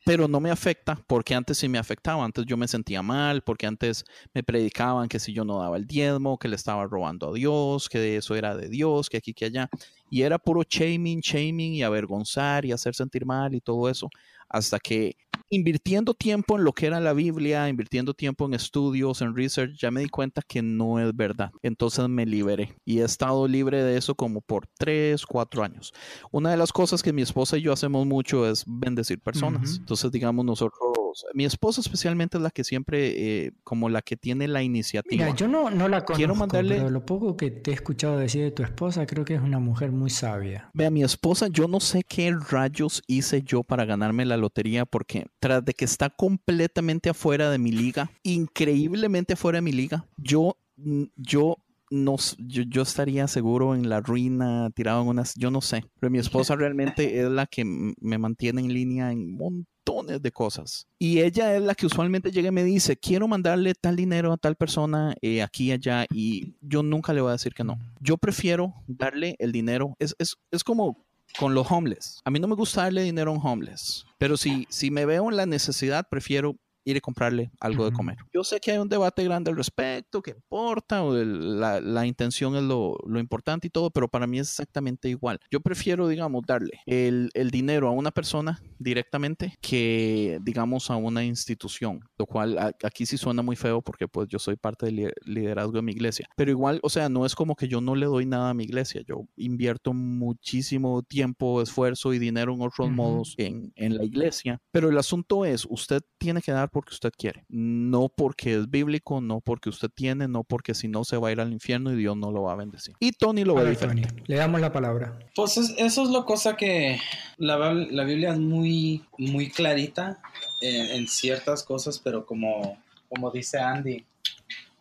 [0.04, 3.68] pero no me afecta porque antes sí me afectaba, antes yo me sentía mal, porque
[3.68, 7.34] antes me predicaban que si yo no daba el diezmo, que le estaba robando a
[7.34, 9.70] Dios, que eso era de Dios, que aquí, que allá,
[10.10, 14.10] y era puro shaming, shaming y avergonzar y hacer sentir mal y todo eso
[14.50, 15.16] hasta que
[15.50, 19.92] invirtiendo tiempo en lo que era la Biblia, invirtiendo tiempo en estudios, en research, ya
[19.92, 21.52] me di cuenta que no es verdad.
[21.62, 25.94] Entonces me liberé y he estado libre de eso como por tres, cuatro años.
[26.32, 29.78] Una de las cosas que mi esposa y yo hacemos mucho es bendecir personas.
[29.78, 34.48] Entonces, digamos, nosotros mi esposa especialmente es la que siempre, eh, como la que tiene
[34.48, 35.26] la iniciativa.
[35.26, 36.76] Mira, yo no, no la conozco, Quiero mandarle...
[36.76, 39.60] pero lo poco que te he escuchado decir de tu esposa, creo que es una
[39.60, 40.70] mujer muy sabia.
[40.74, 45.28] Vea, mi esposa, yo no sé qué rayos hice yo para ganarme la lotería, porque
[45.40, 50.58] tras de que está completamente afuera de mi liga, increíblemente afuera de mi liga, yo,
[50.78, 51.58] mm, yo
[51.96, 56.12] no, yo, yo, estaría seguro en la ruina, tirado en unas, yo no sé, pero
[56.12, 60.88] mi esposa realmente es la que me mantiene en línea en montones de cosas.
[61.00, 64.38] Y ella es la que usualmente llega y me dice, quiero mandarle tal dinero a
[64.38, 67.80] tal persona eh, aquí y allá, y yo nunca le voy a decir que no.
[68.00, 71.06] Yo prefiero darle el dinero, es, es, es como
[71.40, 72.22] con los homeless.
[72.24, 75.30] A mí no me gusta darle dinero a un homeless, pero si, si me veo
[75.30, 76.56] en la necesidad, prefiero
[76.86, 78.18] ir a comprarle algo de comer.
[78.34, 82.56] Yo sé que hay un debate grande al respecto, que importa, o la, la, intención
[82.56, 85.40] es lo, lo, importante y todo, pero para mí es exactamente igual.
[85.50, 91.26] Yo prefiero, digamos, darle el, el, dinero a una persona directamente que, digamos, a una
[91.26, 95.74] institución, lo cual aquí sí suena muy feo porque pues yo soy parte del liderazgo
[95.74, 98.26] de mi iglesia, pero igual, o sea, no es como que yo no le doy
[98.26, 103.74] nada a mi iglesia, yo invierto muchísimo tiempo, esfuerzo y dinero en otros modos en,
[103.76, 108.10] en la iglesia, pero el asunto es, usted tiene que dar porque usted quiere, no
[108.10, 111.40] porque es bíblico, no porque usted tiene, no porque si no se va a ir
[111.40, 112.96] al infierno y Dios no lo va a bendecir.
[113.00, 114.08] Y Tony lo va a diferente.
[114.26, 115.20] le damos la palabra.
[115.36, 117.00] Pues eso es lo cosa que
[117.38, 120.22] la, la Biblia es muy, muy clarita
[120.66, 122.78] en, ciertas cosas, pero como,
[123.10, 124.06] como dice Andy,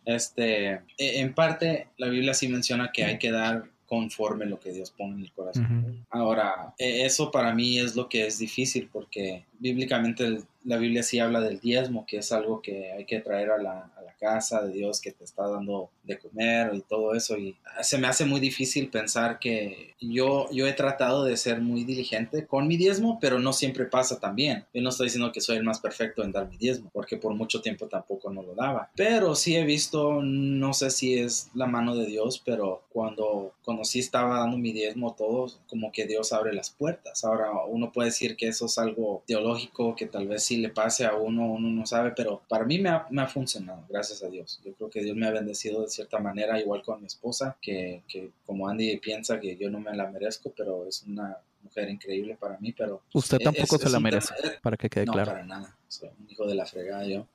[0.05, 4.73] este, e, en parte la Biblia sí menciona que hay que dar conforme lo que
[4.73, 6.05] Dios pone en el corazón.
[6.11, 11.19] Ahora, e, eso para mí es lo que es difícil porque bíblicamente la Biblia sí
[11.19, 13.91] habla del diezmo, que es algo que hay que traer a la,
[14.25, 17.37] casa de Dios que te está dando de comer y todo eso.
[17.37, 21.85] Y se me hace muy difícil pensar que yo, yo he tratado de ser muy
[21.85, 24.65] diligente con mi diezmo, pero no siempre pasa también.
[24.73, 27.35] Yo no estoy diciendo que soy el más perfecto en dar mi diezmo, porque por
[27.35, 28.91] mucho tiempo tampoco no lo daba.
[28.97, 33.85] Pero sí he visto, no sé si es la mano de Dios, pero cuando, cuando
[33.85, 37.25] sí estaba dando mi diezmo, todo como que Dios abre las puertas.
[37.25, 41.05] Ahora uno puede decir que eso es algo teológico, que tal vez sí le pase
[41.05, 44.29] a uno, uno no sabe, pero para mí me ha, me ha funcionado, gracias a
[44.29, 44.61] Dios.
[44.65, 48.03] Yo creo que Dios me ha bendecido de cierta manera, igual con mi esposa, que,
[48.09, 52.37] que como Andy piensa que yo no me la merezco, pero es una mujer increíble
[52.39, 53.03] para mí, pero...
[53.13, 55.33] Usted tampoco se la merece, para que quede claro.
[55.33, 55.77] No, para nada.
[55.89, 57.27] Soy un hijo de la fregada yo.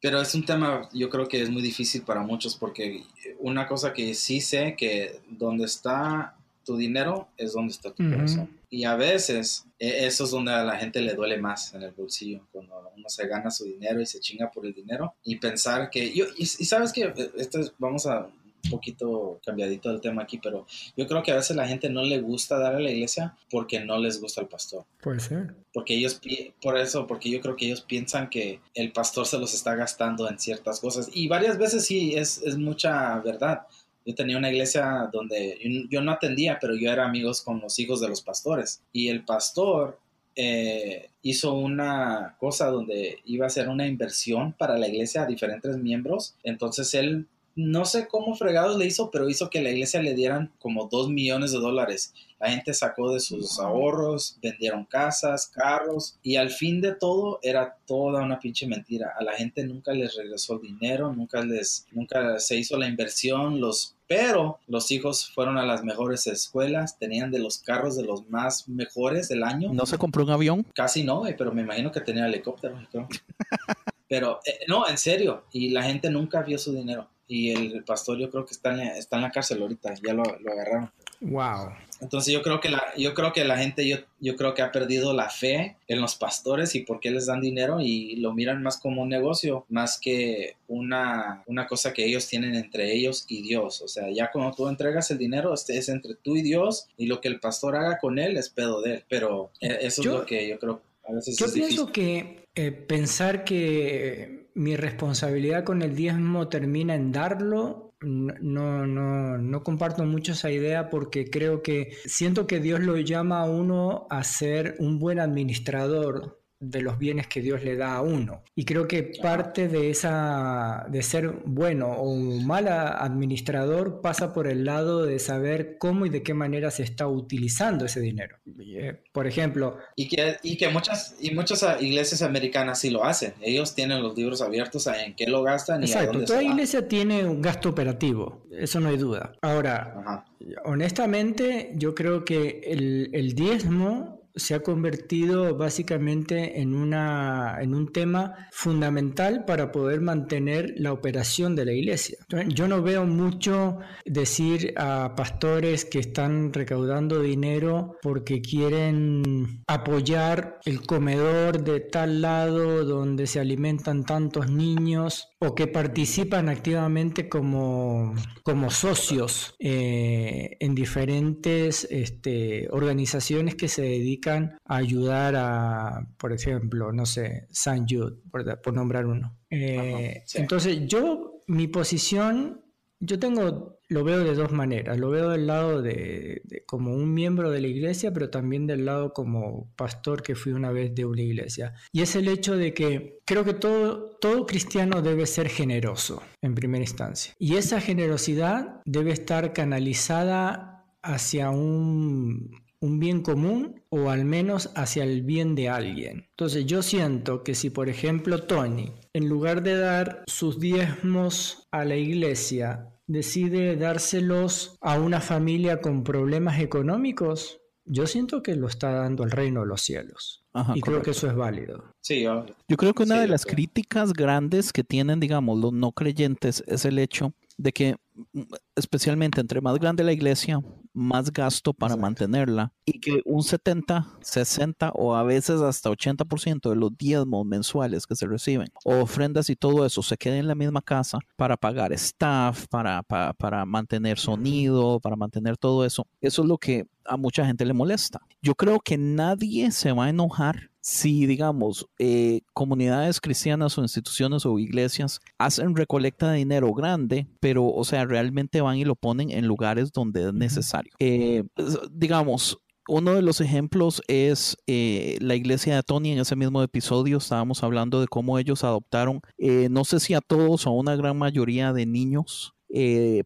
[0.00, 3.02] pero es un tema, yo creo que es muy difícil para muchos porque
[3.38, 8.59] una cosa que sí sé que donde está tu dinero es donde está tu corazón.
[8.70, 11.90] Y a veces e, eso es donde a la gente le duele más en el
[11.90, 15.90] bolsillo, cuando uno se gana su dinero y se chinga por el dinero y pensar
[15.90, 18.28] que yo, y, sabes que, esto vamos a
[18.64, 22.02] un poquito cambiadito del tema aquí, pero yo creo que a veces la gente no
[22.02, 24.84] le gusta dar a la iglesia porque no les gusta el pastor.
[25.00, 25.54] Puede ser.
[25.72, 26.20] Porque ellos,
[26.60, 30.28] por eso, porque yo creo que ellos piensan que el pastor se los está gastando
[30.28, 31.08] en ciertas cosas.
[31.12, 33.62] Y varias veces sí, es, es mucha verdad.
[34.04, 35.58] Yo tenía una iglesia donde
[35.90, 38.82] yo no atendía, pero yo era amigos con los hijos de los pastores.
[38.92, 39.98] Y el pastor
[40.36, 45.76] eh, hizo una cosa donde iba a hacer una inversión para la iglesia a diferentes
[45.76, 46.34] miembros.
[46.42, 50.52] Entonces él, no sé cómo fregados le hizo, pero hizo que la iglesia le dieran
[50.58, 52.14] como dos millones de dólares.
[52.38, 57.76] La gente sacó de sus ahorros, vendieron casas, carros y al fin de todo era
[57.86, 59.12] toda una pinche mentira.
[59.18, 63.60] A la gente nunca les regresó el dinero, nunca les, nunca se hizo la inversión,
[63.60, 68.28] los pero los hijos fueron a las mejores escuelas, tenían de los carros de los
[68.28, 69.72] más mejores del año.
[69.72, 70.66] ¿No se compró un avión?
[70.74, 72.76] Casi no, pero me imagino que tenía helicóptero.
[74.08, 77.08] pero eh, no, en serio, y la gente nunca vio su dinero.
[77.30, 80.24] Y el pastor yo creo que está en, está en la cárcel ahorita, ya lo,
[80.24, 80.90] lo agarraron.
[81.20, 81.70] Wow.
[82.00, 84.72] Entonces yo creo que la, yo creo que la gente, yo, yo creo que ha
[84.72, 88.64] perdido la fe en los pastores y por qué les dan dinero y lo miran
[88.64, 93.42] más como un negocio, más que una, una cosa que ellos tienen entre ellos y
[93.42, 93.80] Dios.
[93.82, 97.06] O sea, ya cuando tú entregas el dinero, este es entre tú y Dios y
[97.06, 99.04] lo que el pastor haga con él es pedo de él.
[99.08, 100.82] Pero eh, eso es lo que yo creo.
[101.06, 107.12] A veces yo pienso que eh, pensar que mi responsabilidad con el diezmo termina en
[107.12, 107.94] darlo.
[108.02, 113.40] No, no, no comparto mucho esa idea porque creo que siento que Dios lo llama
[113.40, 118.02] a uno a ser un buen administrador de los bienes que Dios le da a
[118.02, 118.44] uno.
[118.54, 124.64] Y creo que parte de esa de ser bueno o mal administrador pasa por el
[124.64, 128.36] lado de saber cómo y de qué manera se está utilizando ese dinero.
[128.58, 133.32] Eh, por ejemplo, y que, y que muchas y muchas iglesias americanas sí lo hacen.
[133.40, 136.86] Ellos tienen los libros abiertos en qué lo gastan y Exacto, a dónde toda iglesia
[136.86, 139.32] tiene un gasto operativo, eso no hay duda.
[139.40, 140.26] Ahora,
[140.64, 147.92] honestamente, yo creo que el, el diezmo se ha convertido básicamente en, una, en un
[147.92, 152.18] tema fundamental para poder mantener la operación de la iglesia.
[152.48, 160.82] Yo no veo mucho decir a pastores que están recaudando dinero porque quieren apoyar el
[160.82, 168.70] comedor de tal lado donde se alimentan tantos niños o que participan activamente como, como
[168.70, 177.06] socios eh, en diferentes este, organizaciones que se dedican a ayudar a, por ejemplo, no
[177.06, 179.34] sé, San Jude, por, nombrar uno.
[179.48, 182.60] Eh, entonces, yo, mi posición,
[183.00, 184.98] yo tengo, lo veo de dos maneras.
[184.98, 189.14] Lo veo del lado de, como un miembro de la iglesia, pero también del lado
[189.14, 191.74] como pastor que fui una vez de una iglesia.
[191.92, 196.54] Y es el hecho de que creo que todo, todo cristiano debe ser generoso en
[196.54, 197.34] primera instancia.
[197.38, 205.04] Y esa generosidad debe estar canalizada hacia un, un bien común o al menos hacia
[205.04, 206.26] el bien de alguien.
[206.30, 211.84] Entonces yo siento que si por ejemplo Tony, en lugar de dar sus diezmos a
[211.84, 218.92] la iglesia, decide dárselos a una familia con problemas económicos, yo siento que lo está
[218.92, 220.44] dando al reino de los cielos.
[220.74, 221.84] y creo que eso es válido.
[222.00, 222.44] Sí, yo,
[222.76, 226.98] creo que una de las críticas grandes que tienen, digamos, los no creyentes es el
[226.98, 227.96] hecho de que
[228.32, 228.42] mm,
[228.76, 230.60] especialmente entre más grande la iglesia,
[230.92, 236.76] más gasto para mantenerla y que un 70, 60 o a veces hasta 80% de
[236.76, 240.54] los diezmos mensuales que se reciben o ofrendas y todo eso se quede en la
[240.54, 246.06] misma casa para pagar staff, para, para, para mantener sonido, para mantener todo eso.
[246.20, 248.20] Eso es lo que a mucha gente le molesta.
[248.42, 254.46] Yo creo que nadie se va a enojar si, digamos, eh, comunidades cristianas o instituciones
[254.46, 259.30] o iglesias hacen recolecta de dinero grande, pero, o sea, realmente van y lo ponen
[259.30, 260.92] en lugares donde es necesario.
[260.98, 261.44] Eh,
[261.90, 266.12] digamos, uno de los ejemplos es eh, la iglesia de Tony.
[266.12, 270.66] En ese mismo episodio estábamos hablando de cómo ellos adoptaron, no sé si a todos
[270.66, 272.54] o a una gran mayoría de niños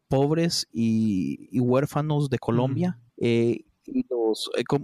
[0.08, 2.98] pobres y, huérfanos de Colombia.
[3.16, 3.64] Eh,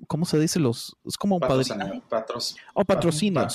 [0.06, 0.60] ¿cómo, se dice?
[0.60, 2.02] Los, es como un patrocinio.
[2.74, 3.46] o patrocinio.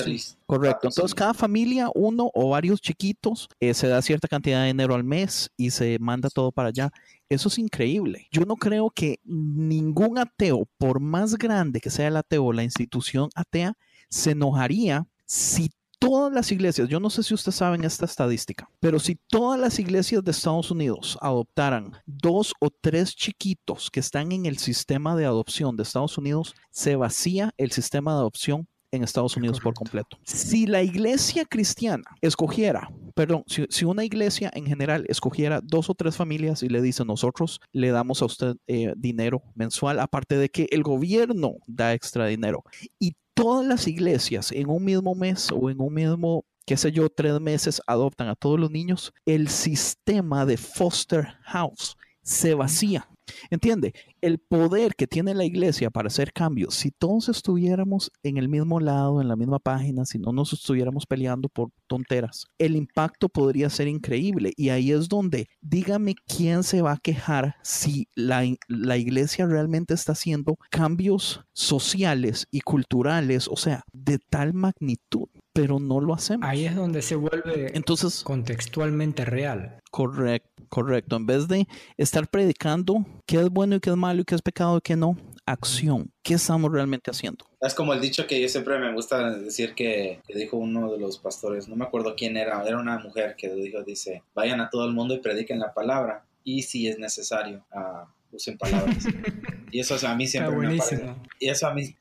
[0.45, 0.87] correcto.
[0.87, 5.03] Entonces, cada familia, uno o varios chiquitos, eh, se da cierta cantidad de dinero al
[5.03, 6.91] mes y se manda todo para allá.
[7.29, 8.27] Eso es increíble.
[8.31, 13.29] Yo no creo que ningún ateo, por más grande que sea el ateo, la institución
[13.35, 13.73] atea,
[14.09, 15.69] se enojaría si
[16.05, 19.79] todas las iglesias, yo no sé si ustedes saben esta estadística, pero si todas las
[19.79, 25.25] iglesias de Estados Unidos adoptaran dos o tres chiquitos que están en el sistema de
[25.25, 30.17] adopción de Estados Unidos, se vacía el sistema de adopción en Estados Unidos por completo.
[30.23, 36.15] Si la iglesia cristiana escogiera, perdón, si, una iglesia en general escogiera dos o tres
[36.15, 40.67] familias y le dice nosotros le damos a usted eh, dinero mensual, aparte de que
[40.71, 42.63] el gobierno da extra dinero
[42.99, 47.09] y todas las iglesias en un mismo mes o en un mismo qué sé yo,
[47.09, 53.07] tres meses adoptan a todos los niños, el sistema de foster house se vacía.
[53.49, 53.93] ¿Entiende?
[54.21, 58.79] El poder que tiene la iglesia para hacer cambios, si todos estuviéramos en el mismo
[58.79, 63.69] lado, en la misma página, si no nos estuviéramos peleando por tonteras, el impacto podría
[63.69, 64.53] ser increíble.
[64.55, 69.93] Y ahí es donde, dígame quién se va a quejar si la, la iglesia realmente
[69.93, 76.45] está haciendo cambios sociales y culturales, o sea, de tal magnitud pero no lo hacemos.
[76.45, 79.79] Ahí es donde se vuelve Entonces, contextualmente real.
[79.89, 81.15] Correcto, correcto.
[81.15, 84.41] En vez de estar predicando qué es bueno y qué es malo y qué es
[84.41, 86.11] pecado y qué no, acción.
[86.23, 87.45] ¿Qué estamos realmente haciendo?
[87.61, 91.19] Es como el dicho que yo siempre me gusta decir que, dijo uno de los
[91.19, 94.83] pastores, no me acuerdo quién era, era una mujer que dijo, dice, vayan a todo
[94.85, 99.05] el mundo y prediquen la palabra y si es necesario, uh, usen palabras.
[99.71, 101.15] y eso a mí siempre me parece.
[101.39, 101.95] Y eso a mí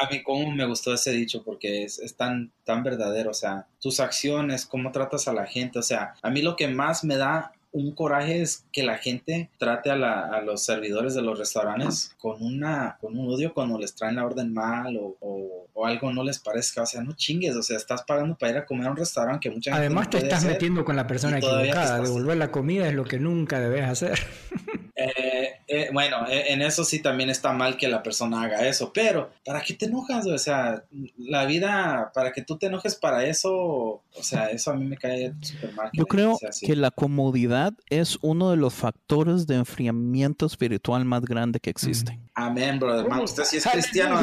[0.00, 3.66] a mí cómo me gustó ese dicho porque es, es, tan, tan verdadero, o sea,
[3.80, 7.16] tus acciones, cómo tratas a la gente, o sea, a mí lo que más me
[7.16, 11.38] da un coraje es que la gente trate a, la, a, los servidores de los
[11.38, 16.12] restaurantes con una con un odio cuando les traen la orden mal o, o, algo
[16.12, 16.82] no les parezca.
[16.82, 19.48] O sea, no chingues, o sea, estás pagando para ir a comer a un restaurante
[19.48, 22.00] que mucha gente Además te estás metiendo con la persona equivocada.
[22.00, 24.20] Devolver la comida es lo que nunca debes hacer.
[25.02, 28.92] Eh, eh, bueno, eh, en eso sí también está mal que la persona haga eso,
[28.92, 30.26] pero ¿para qué te enojas?
[30.26, 30.84] O sea,
[31.18, 34.96] la vida, para que tú te enojes para eso, o sea, eso a mí me
[34.96, 35.90] cae súper mal.
[35.92, 41.58] Yo creo que la comodidad es uno de los factores de enfriamiento espiritual más grande
[41.58, 42.18] que existe.
[42.34, 43.06] Amén, brother.
[43.22, 44.20] usted sí es cristiano.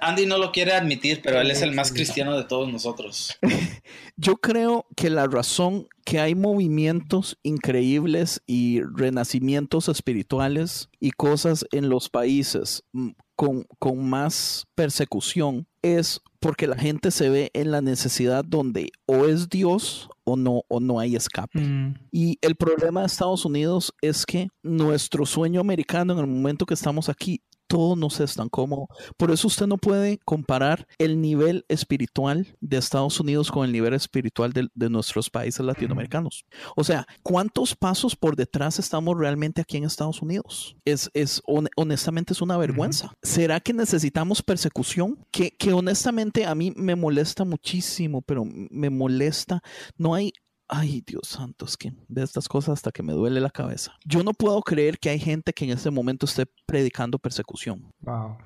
[0.00, 3.38] Andy no lo quiere admitir, pero él es el más cristiano de todos nosotros.
[4.16, 11.88] Yo creo que la razón que hay movimientos increíbles y renacimientos espirituales y cosas en
[11.88, 17.80] los países mm, con, con más persecución es porque la gente se ve en la
[17.80, 21.60] necesidad donde o es Dios o no, o no hay escape.
[21.60, 21.94] Mm.
[22.10, 26.74] Y el problema de Estados Unidos es que nuestro sueño americano en el momento que
[26.74, 28.86] estamos aquí todo no es tan cómodo.
[29.16, 33.94] Por eso usted no puede comparar el nivel espiritual de Estados Unidos con el nivel
[33.94, 36.44] espiritual de, nuestros países latinoamericanos.
[36.76, 40.76] O sea, ¿cuántos pasos por detrás estamos realmente aquí en Estados Unidos?
[40.84, 41.40] Es, es
[41.76, 43.14] honestamente es una vergüenza.
[43.22, 45.16] ¿Será que necesitamos persecución?
[45.30, 49.62] Que, que honestamente a mí me molesta muchísimo, pero me molesta.
[49.96, 50.34] No hay
[50.72, 53.92] ay Dios santo, es que ve estas cosas hasta que me duele la cabeza.
[54.06, 57.92] Yo no puedo creer que hay gente que en este momento esté predicando persecución.
[58.00, 58.38] Wow.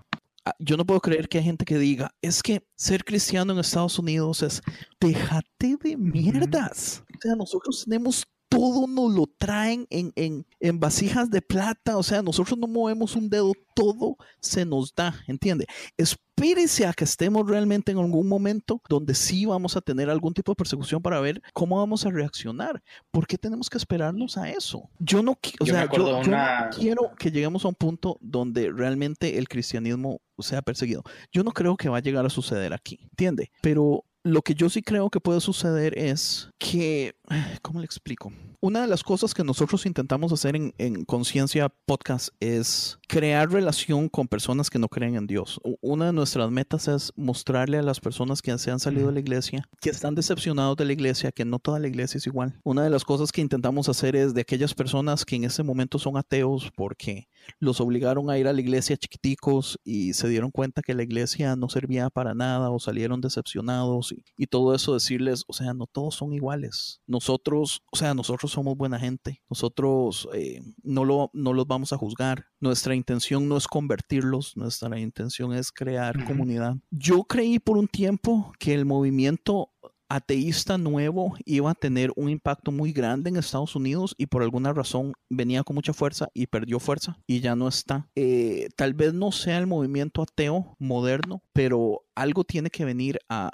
[0.45, 3.61] Ah, yo no puedo creer que hay gente que diga, es que ser cristiano en
[3.61, 4.61] Estados Unidos es,
[5.01, 7.05] déjate de mierdas.
[7.17, 12.03] O sea, nosotros tenemos todo nos lo traen en, en, en, vasijas de plata, o
[12.03, 15.67] sea, nosotros no movemos un dedo, todo se nos da, ¿entiende?
[15.97, 20.53] Espérese a que estemos realmente en algún momento donde sí vamos a tener algún tipo
[20.53, 22.83] de persecución para ver cómo vamos a reaccionar.
[23.11, 24.89] ¿Por qué tenemos que esperarnos a eso?
[24.99, 29.49] Yo no, o sea, yo, no quiero que lleguemos a un punto donde realmente el
[29.49, 31.03] cristianismo sea perseguido.
[31.33, 33.51] Yo no creo que va a llegar a suceder aquí, ¿entiende?
[33.63, 37.16] Pero lo que yo sí creo que puede suceder es que,
[37.63, 38.33] ¿cómo le explico?
[38.61, 44.09] Una de las cosas que nosotros intentamos hacer en, en Conciencia Podcast es crear relación
[44.09, 45.61] con personas que no creen en Dios.
[45.81, 49.21] Una de nuestras metas es mostrarle a las personas que se han salido de la
[49.21, 52.59] iglesia, que están decepcionados de la iglesia, que no toda la iglesia es igual.
[52.65, 55.99] Una de las cosas que intentamos hacer es de aquellas personas que en ese momento
[55.99, 60.83] son ateos porque los obligaron a ir a la iglesia chiquiticos y se dieron cuenta
[60.83, 65.53] que la iglesia no servía para nada o salieron decepcionados y, todo eso decirles, o
[65.53, 67.01] sea, no todos son iguales.
[67.17, 69.43] Nosotros, o sea, nosotros somos buena gente.
[69.49, 72.45] Nosotros eh, no, lo, no los vamos a juzgar.
[72.61, 76.77] Nuestra intención no es convertirlos, nuestra intención es crear comunidad.
[76.91, 79.71] Yo creí por un tiempo que el movimiento
[80.11, 84.75] ateísta nuevo iba a tener un impacto muy grande en Estados Unidos y por alguna
[84.75, 88.09] razón venía con mucha fuerza y perdió fuerza y ya no está.
[88.15, 93.51] Eh, tal vez no sea el movimiento ateo moderno, pero algo tiene que venir a,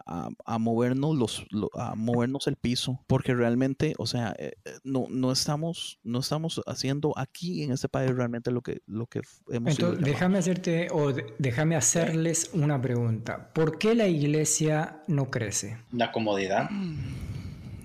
[0.58, 5.98] movernos los, a movernos el piso porque realmente o sea eh, eh, no, no estamos
[6.04, 10.38] no estamos haciendo aquí en este país realmente lo que lo que hemos entonces déjame
[10.38, 13.50] hacerte o déjame hacerles una pregunta.
[13.52, 15.78] ¿por qué la iglesia no crece?
[15.90, 16.70] la comodidad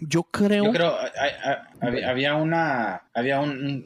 [0.01, 0.65] Yo creo.
[0.65, 0.95] Yo creo.
[1.81, 3.03] había, una.
[3.13, 3.83] Había un,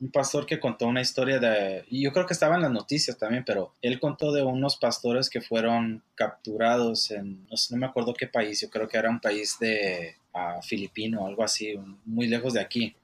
[0.00, 1.84] un pastor que contó una historia de.
[1.90, 5.40] Yo creo que estaba en las noticias también, pero él contó de unos pastores que
[5.40, 7.44] fueron capturados en.
[7.44, 8.60] No, no me acuerdo qué país.
[8.60, 10.16] Yo creo que era un país de.
[10.34, 12.96] Uh, filipino, algo así, muy lejos de aquí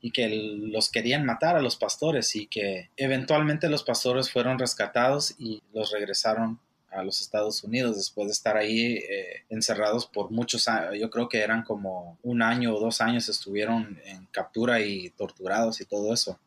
[0.00, 5.34] y que los querían matar a los pastores y que eventualmente los pastores fueron rescatados
[5.38, 6.58] y los regresaron
[6.90, 10.94] a los Estados Unidos después de estar ahí eh, encerrados por muchos años.
[10.98, 15.80] Yo creo que eran como un año o dos años estuvieron en captura y torturados
[15.80, 16.38] y todo eso.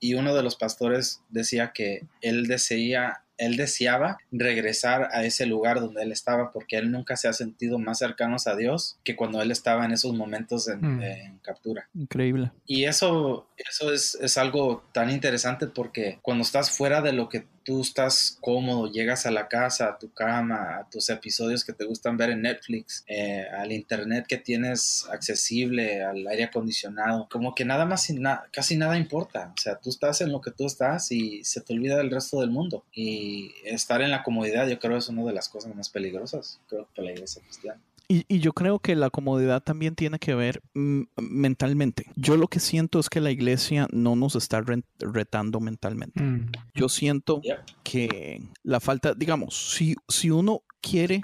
[0.00, 5.80] Y uno de los pastores decía que él deseaba él deseaba regresar a ese lugar
[5.80, 9.42] donde él estaba porque él nunca se ha sentido más cercanos a Dios que cuando
[9.42, 11.02] él estaba en esos momentos en, mm.
[11.02, 11.88] en captura.
[11.94, 12.52] Increíble.
[12.66, 17.44] Y eso, eso es, es, algo tan interesante porque cuando estás fuera de lo que
[17.64, 21.84] tú estás cómodo, llegas a la casa, a tu cama, a tus episodios que te
[21.84, 27.64] gustan ver en Netflix, eh, al internet que tienes accesible, al aire acondicionado, como que
[27.64, 28.08] nada más,
[28.52, 29.52] casi nada importa.
[29.56, 32.40] O sea, tú estás en lo que tú estás y se te olvida el resto
[32.40, 32.84] del mundo.
[32.92, 36.88] Y estar en la comodidad yo creo es una de las cosas más peligrosas, creo,
[36.94, 37.80] para la iglesia cristiana.
[38.14, 42.04] Y, yo creo que la comodidad también tiene que ver mm, mentalmente.
[42.14, 44.62] Yo lo que siento es que la iglesia no nos está
[44.98, 46.22] retando mentalmente.
[46.22, 46.52] Mm.
[46.74, 47.40] Yo siento
[47.82, 51.22] que la falta, digamos, si, si uno quiere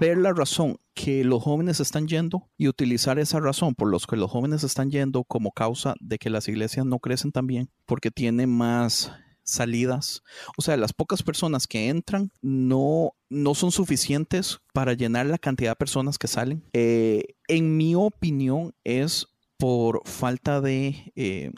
[0.00, 4.16] ver la razón que los jóvenes están yendo y utilizar esa razón por los que
[4.16, 8.12] los jóvenes están yendo como causa de que las iglesias no crecen tan bien, porque
[8.12, 9.10] tienen más
[9.50, 10.22] salidas.
[10.56, 15.72] O sea, las pocas personas que entran no, no son suficientes para llenar la cantidad
[15.72, 16.62] de personas que salen.
[16.72, 19.26] Eh, en mi opinión es
[19.58, 21.12] por falta de...
[21.16, 21.52] Eh,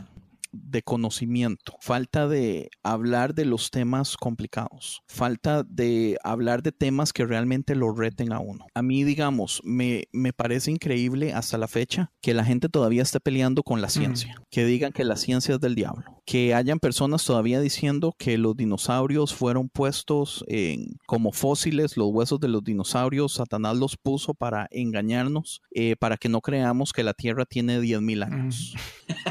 [0.53, 7.25] de conocimiento, falta de hablar de los temas complicados, falta de hablar de temas que
[7.25, 8.67] realmente lo reten a uno.
[8.75, 13.19] A mí, digamos, me, me parece increíble hasta la fecha que la gente todavía esté
[13.19, 17.25] peleando con la ciencia, que digan que la ciencia es del diablo, que hayan personas
[17.25, 23.35] todavía diciendo que los dinosaurios fueron puestos en, como fósiles, los huesos de los dinosaurios,
[23.35, 28.25] Satanás los puso para engañarnos, eh, para que no creamos que la Tierra tiene 10.000
[28.27, 28.75] años.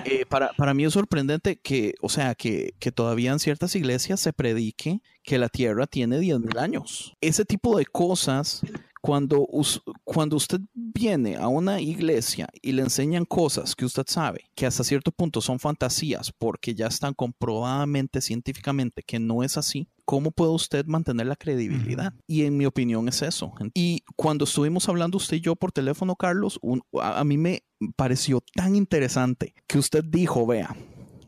[0.05, 1.10] Eh, para, para mí es sorprendente
[1.61, 6.19] que, o sea, que, que todavía en ciertas iglesias se predique que la Tierra tiene
[6.19, 7.15] 10.000 años.
[7.21, 8.61] Ese tipo de cosas
[9.01, 9.47] cuando,
[10.03, 14.83] cuando usted viene a una iglesia y le enseñan cosas que usted sabe que hasta
[14.83, 20.51] cierto punto son fantasías porque ya están comprobadamente científicamente que no es así, ¿cómo puede
[20.51, 22.13] usted mantener la credibilidad?
[22.27, 23.53] Y en mi opinión es eso.
[23.73, 26.59] Y cuando estuvimos hablando usted y yo por teléfono, Carlos,
[27.01, 27.63] a, mí me
[27.95, 30.75] pareció tan interesante que usted dijo, vea,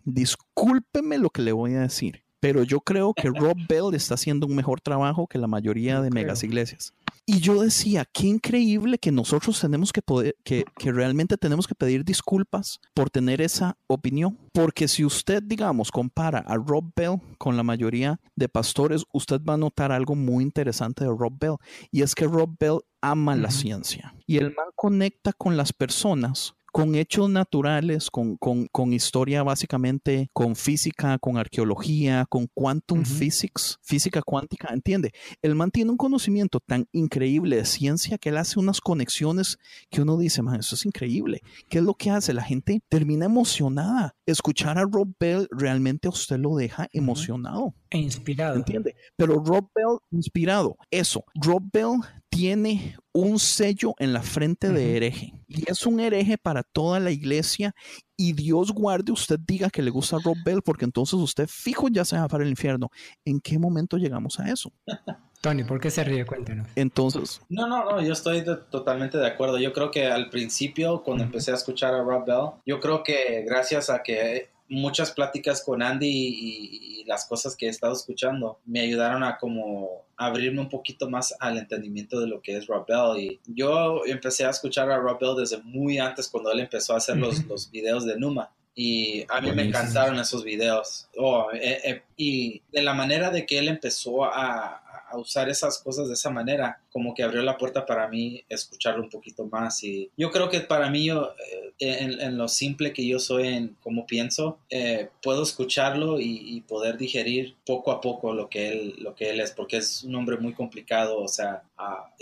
[0.04, 4.48] discúlpeme lo que le voy a decir, pero yo creo que Rob Bell está haciendo
[4.48, 6.94] un mejor trabajo que la mayoría de megas iglesias.
[7.26, 11.74] Y yo decía, qué increíble que nosotros tenemos que poder, que, que, realmente tenemos que
[11.74, 14.38] pedir disculpas por tener esa opinión.
[14.52, 19.54] Porque si usted, digamos, compara a Rob Bell con la mayoría de pastores, usted va
[19.54, 21.56] a notar algo muy interesante de Rob Bell.
[21.92, 24.14] Y es que Rob Bell ama la ciencia.
[24.28, 30.56] Y el man conecta con las personas con hechos naturales, con, con, historia básicamente, con
[30.56, 35.12] física, con arqueología, con quantum physics, física cuántica, ¿entiende?
[35.44, 39.60] El man tiene un conocimiento tan increíble de ciencia que él hace unas conexiones
[39.92, 41.42] que uno dice, man, eso es increíble.
[41.70, 42.34] ¿Qué es lo que hace?
[42.34, 44.16] La gente termina emocionada.
[44.26, 47.76] Escuchar a Rob Bell realmente a usted lo deja emocionado.
[47.92, 48.56] E inspirado.
[48.56, 48.96] ¿Entiende?
[49.16, 50.76] Pero Rob Bell, inspirado.
[50.90, 52.00] Eso, Rob Bell
[52.30, 55.34] tiene un sello en la frente de hereje.
[55.54, 57.76] Y es un hereje para toda la iglesia.
[58.18, 62.06] Y Dios guarde usted diga que le gusta Rob Bell, porque entonces usted fijo ya
[62.06, 62.90] se va para el infierno.
[63.26, 64.72] ¿En qué momento llegamos a eso?
[65.42, 66.26] Tony, ¿por qué se ríe?
[66.26, 66.70] Cuéntenos.
[66.76, 67.42] Entonces.
[67.50, 69.60] No, no, no, yo estoy totalmente de acuerdo.
[69.60, 73.44] Yo creo que al principio, cuando empecé a escuchar a Rob Bell, yo creo que
[73.46, 78.80] gracias a que muchas pláticas con Andy y, las cosas que he estado escuchando me
[78.80, 83.22] ayudaron a como abrirme un poquito más al entendimiento de lo que es Rob Bell.
[83.22, 86.98] Y yo empecé a escuchar a Rob Bell desde muy antes cuando él empezó a
[86.98, 88.54] hacer los, los videos de Numa.
[88.76, 91.08] Y a mí me encantaron esos videos.
[91.18, 94.83] Oh, eh, eh, y de la manera de que él empezó a,
[95.18, 99.10] usar esas cosas de esa manera, como que abrió la puerta para mí escucharlo un
[99.10, 99.84] poquito más.
[99.84, 101.34] Y yo creo que para mí, yo,
[101.80, 106.98] eh, en, lo simple que yo soy, en cómo pienso, eh, puedo escucharlo y, poder
[106.98, 110.38] digerir poco a poco lo que, él, lo que él es, porque es un hombre
[110.38, 111.64] muy complicado, o sea,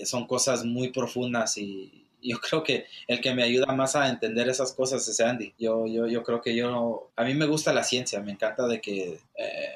[0.03, 4.49] son cosas muy profundas y, yo creo que el que me ayuda más a entender
[4.49, 5.53] esas cosas es Andy.
[5.57, 8.79] Yo, yo, yo creo que yo, a mí me gusta la ciencia, me encanta de
[8.79, 9.75] que eh,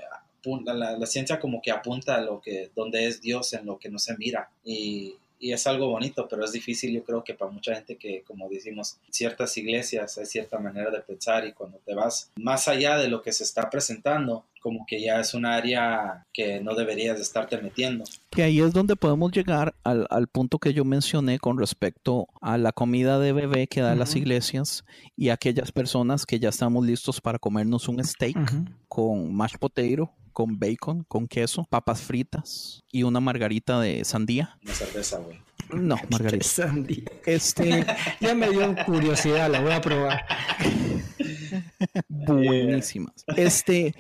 [0.74, 4.00] la, ciencia como que apunta a lo que, donde es Dios en lo que no
[4.00, 4.50] se mira.
[4.64, 8.24] Y, y es algo bonito, pero es difícil yo creo que para mucha gente que,
[8.26, 12.98] como decimos, ciertas iglesias hay cierta manera de pensar y cuando te vas más allá
[12.98, 17.18] de lo que se está presentando, como que ya es un área que no deberías
[17.18, 18.06] de estarte metiendo.
[18.32, 22.58] Que ahí es donde podemos llegar al, al punto que yo mencioné con respecto a
[22.58, 24.84] la comida de bebé que dan las iglesias
[25.16, 28.38] y aquellas personas que ya estamos listos para comernos un steak
[28.88, 34.60] con mashed potato con bacon, con queso, papas fritas y una margarita de sandía.
[34.64, 35.40] Una cerveza, güey.
[35.72, 36.44] No, margarita.
[36.44, 37.06] Sandía.
[37.26, 37.86] Este,
[38.20, 40.26] ya me dio curiosidad, la voy a probar.
[42.10, 43.24] Buenísimas.
[43.38, 43.96] Este,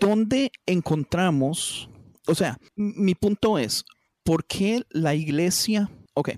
[0.00, 1.88] ¿dónde encontramos?
[2.26, 3.84] O sea, mi punto es,
[4.24, 5.88] ¿por qué la iglesia?
[6.14, 6.30] Ok,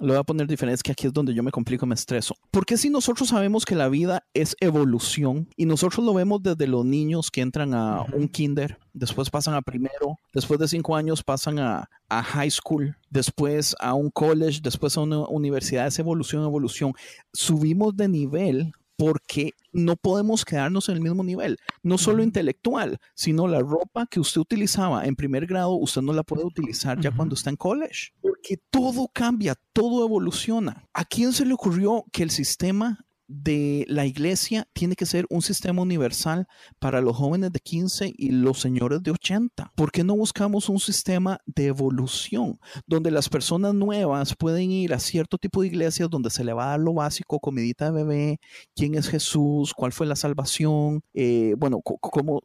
[0.00, 1.94] lo voy a poner diferente, es que aquí es donde yo me complico y me
[1.94, 2.34] estreso.
[2.50, 6.84] Porque si nosotros sabemos que la vida es evolución y nosotros lo vemos desde los
[6.84, 11.58] niños que entran a un kinder, después pasan a primero, después de cinco años pasan
[11.58, 16.94] a, a high school, después a un college, después a una universidad, es evolución, evolución.
[17.32, 23.48] Subimos de nivel porque no podemos quedarnos en el mismo nivel, no solo intelectual, sino
[23.48, 27.34] la ropa que usted utilizaba en primer grado, usted no la puede utilizar ya cuando
[27.34, 30.86] está en college, porque todo cambia, todo evoluciona.
[30.92, 35.40] ¿A quién se le ocurrió que el sistema de la iglesia tiene que ser un
[35.40, 36.48] sistema universal
[36.80, 39.72] para los jóvenes de 15 y los señores de 80.
[39.76, 44.98] ¿Por qué no buscamos un sistema de evolución donde las personas nuevas pueden ir a
[44.98, 48.40] cierto tipo de iglesias donde se le va a dar lo básico, comidita de bebé,
[48.74, 52.42] quién es Jesús, cuál fue la salvación, eh, bueno, cómo,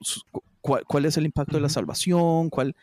[0.62, 2.76] cuál, es el impacto de la salvación, cuál,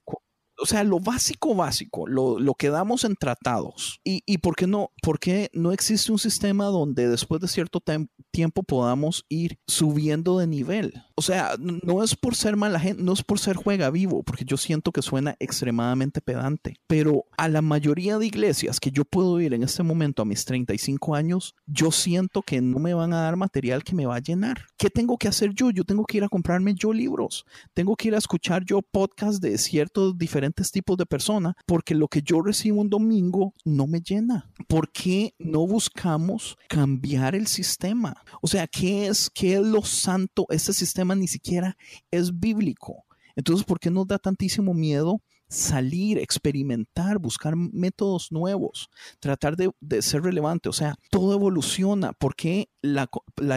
[0.63, 4.01] o sea, lo básico, básico, lo, lo que damos en tratados.
[4.05, 7.83] ¿Y, y por, qué no, por qué no existe un sistema donde después de cierto
[8.31, 10.95] tiempo podamos ir subiendo de nivel?
[11.15, 14.45] O sea, no es por ser mala gente, no es por ser juega vivo, porque
[14.45, 19.41] yo siento que suena extremadamente pedante, pero a la mayoría de iglesias que yo puedo
[19.41, 23.23] ir en este momento a mis 35 años, yo siento que no me van a
[23.23, 24.67] dar material que me va a llenar.
[24.77, 25.71] ¿Qué tengo que hacer yo?
[25.71, 27.45] Yo tengo que ir a comprarme yo libros,
[27.75, 32.09] tengo que ir a escuchar yo podcasts de ciertos diferentes tipos de personas, porque lo
[32.09, 34.51] que yo recibo un domingo no me llena.
[34.69, 38.17] ¿Por qué no buscamos cambiar el sistema?
[38.41, 40.47] O sea, ¿qué es, qué es lo santo?
[40.51, 41.77] Este sistema ni siquiera
[42.11, 43.05] es bíblico.
[43.37, 48.89] Entonces, ¿por qué nos da tantísimo miedo salir, experimentar, buscar métodos nuevos,
[49.21, 49.73] tratar de,
[50.03, 50.69] ser relevante?
[50.69, 52.13] O sea, todo evoluciona.
[52.13, 53.09] ¿Por qué la,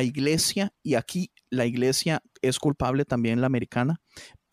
[0.04, 4.02] iglesia, y aquí la iglesia es culpable también la americana,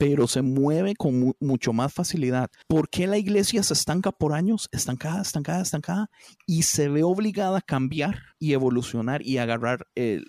[0.02, 2.50] pero se mueve con mucho más facilidad.
[2.66, 4.68] ¿Por qué la iglesia se estanca por años?
[4.72, 6.10] Estancada, estancada, estancada,
[6.44, 10.20] y se ve obligada a cambiar y evolucionar y agarrar, eh,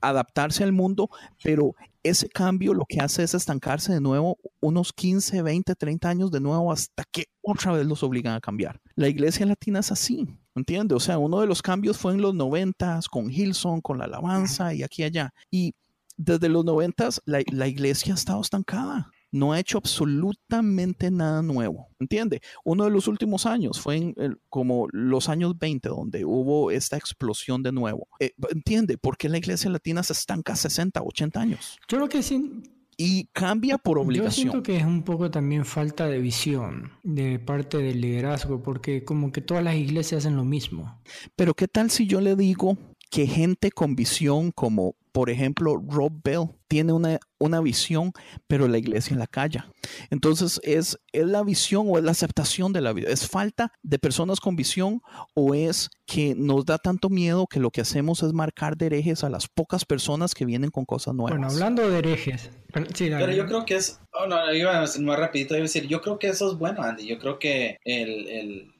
[0.00, 1.10] adaptarse al mundo,
[1.42, 6.30] pero ese cambio lo que hace es estancarse de nuevo unos 15, 20, 30 años
[6.30, 8.80] de nuevo hasta que otra vez los obligan a cambiar.
[8.94, 10.96] La iglesia latina es así, ¿entiendes?
[10.96, 14.74] O sea, uno de los cambios fue en los 90 con Hilson, con la alabanza
[14.74, 15.34] y aquí y allá.
[15.50, 15.74] Y
[16.16, 21.88] desde los noventas la, la iglesia ha estado estancada no ha hecho absolutamente nada nuevo.
[21.98, 22.40] ¿Entiende?
[22.64, 24.14] Uno de los últimos años fue en
[24.48, 28.06] como los años 20 donde hubo esta explosión de nuevo.
[28.20, 28.96] Eh, ¿Entiende?
[28.96, 31.78] ¿Por qué la iglesia latina se estanca 60, 80 años?
[31.88, 32.62] Yo lo que sí.
[32.96, 34.46] Y cambia por obligación.
[34.46, 39.04] Yo siento que es un poco también falta de visión de parte del liderazgo, porque
[39.04, 41.02] como que todas las iglesias hacen lo mismo.
[41.34, 42.78] Pero ¿qué tal si yo le digo
[43.14, 48.10] que gente con visión como por ejemplo, Rob Bell tiene una, una visión,
[48.48, 49.70] pero la iglesia la calla.
[50.10, 53.10] Entonces, ¿es, ¿es la visión o es la aceptación de la vida?
[53.10, 55.02] ¿Es falta de personas con visión
[55.34, 59.22] o es que nos da tanto miedo que lo que hacemos es marcar de herejes
[59.22, 61.38] a las pocas personas que vienen con cosas nuevas?
[61.38, 62.50] Bueno, hablando de herejes.
[62.72, 66.18] Pero, yo creo que es, oh, no, iba más rapidito, iba a decir, yo creo
[66.18, 67.06] que eso es bueno, Andy.
[67.06, 68.73] Yo creo que el, el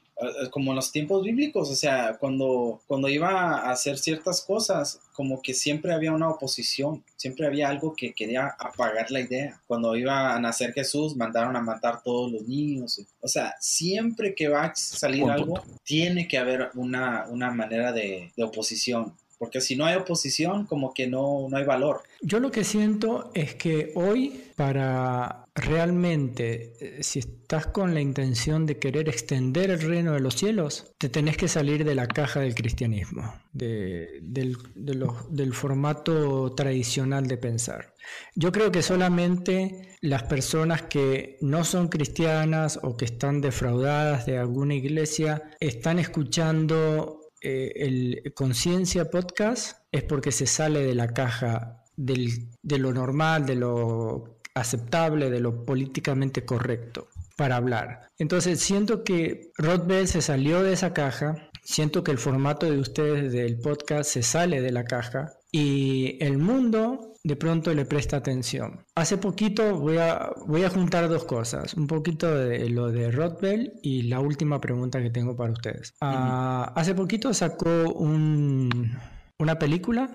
[0.51, 5.43] como en los tiempos bíblicos, o sea, cuando, cuando iba a hacer ciertas cosas, como
[5.43, 9.61] que siempre había una oposición, siempre había algo que quería apagar la idea.
[9.67, 13.01] Cuando iba a nacer Jesús, mandaron a matar todos los niños.
[13.21, 18.33] O sea, siempre que va a salir algo, tiene que haber una, una manera de,
[18.37, 19.15] de oposición
[19.45, 22.03] porque si no hay oposición, como que no, no hay valor.
[22.23, 28.65] Yo lo que siento es que hoy, para realmente, eh, si estás con la intención
[28.65, 32.41] de querer extender el reino de los cielos, te tenés que salir de la caja
[32.41, 37.93] del cristianismo, de, del, del formato tradicional de pensar.
[38.35, 44.39] Yo creo que solamente las personas que no son cristianas o que están defraudadas de
[44.39, 51.85] alguna iglesia están escuchando eh, el Conciencia Podcast es porque se sale de la caja
[51.97, 57.09] de lo normal, de lo aceptable, de lo políticamente correcto.
[57.37, 58.09] para hablar.
[58.19, 63.33] Entonces siento que Rodbell se salió de esa caja, siento que el formato de ustedes
[63.33, 68.85] del podcast se sale de la caja y el mundo de pronto le presta atención.
[68.95, 73.73] Hace poquito voy a, voy a juntar dos cosas, un poquito de lo de Rothbell
[73.83, 75.95] y la última pregunta que tengo para ustedes.
[76.03, 78.93] Ah, hace poquito sacó un,
[79.39, 80.11] una película,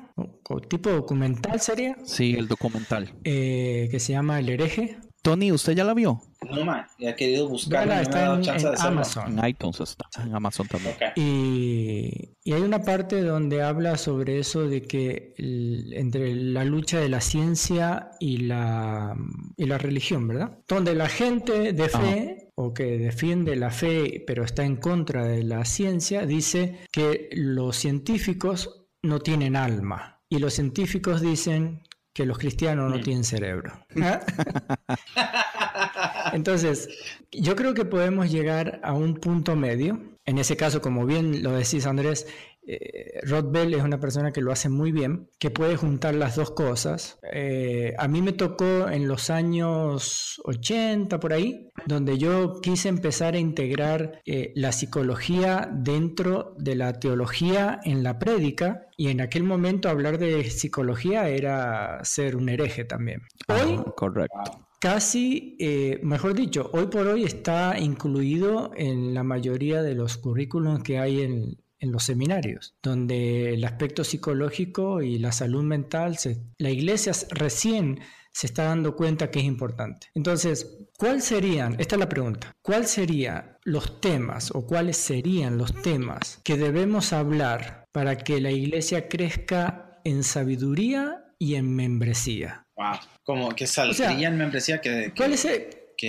[0.70, 1.98] tipo documental sería.
[2.04, 3.16] Sí, el documental.
[3.24, 5.00] Eh, que se llama El hereje.
[5.22, 6.22] Tony, ¿usted ya la vio?
[6.50, 8.02] No, man, he querido buscarla.
[8.02, 8.44] está en,
[8.80, 9.38] Amazon.
[9.38, 10.96] En iTunes está, en Amazon también.
[11.16, 17.10] Y, y, hay una parte donde habla sobre eso de que entre la lucha de
[17.10, 19.16] la ciencia y la,
[19.58, 20.58] y la religión, ¿verdad?
[20.68, 25.44] Donde la gente de fe o que defiende la fe pero está en contra de
[25.44, 30.22] la ciencia, dice que los científicos no tienen alma.
[30.30, 31.82] Y los científicos dicen
[32.20, 33.72] que los cristianos no tienen cerebro.
[36.34, 36.90] Entonces,
[37.32, 40.02] yo creo que podemos llegar a un punto medio.
[40.26, 42.28] En ese caso, como bien lo decís, Andrés,
[42.72, 46.36] eh, Rod Bell es una persona que lo hace muy bien, que puede juntar las
[46.36, 47.20] dos cosas.
[47.32, 53.34] Eh, a mí me tocó en los años 80 por ahí, donde yo quise empezar
[53.34, 59.44] a integrar eh, la psicología dentro de la teología en la prédica y en aquel
[59.44, 63.22] momento hablar de psicología era ser un hereje también.
[63.48, 65.58] Ah, hoy, correcto casi,
[66.04, 71.22] mejor dicho, hoy por hoy está incluido en la mayoría de los currículums que hay
[71.22, 76.18] en, en los seminarios, donde el aspecto psicológico y la salud mental,
[76.58, 78.00] la iglesia recién
[78.32, 80.08] se está dando cuenta que es importante.
[80.14, 85.74] Entonces, ¿cuáles serían, esta es la pregunta, cuáles serían los temas o cuáles serían los
[85.82, 92.64] temas que debemos hablar para que la iglesia crezca en sabiduría y en membresía?
[92.76, 95.46] Wow, como que saldría en membresía que, ¿Cuál es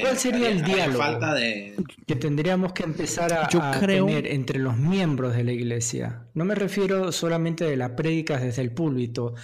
[0.00, 1.02] ¿Cuál sería el diálogo
[2.06, 6.26] que tendríamos que empezar a, tener entre los miembros de la iglesia?
[6.34, 9.34] No me refiero solamente de las prédicas desde el púlpito,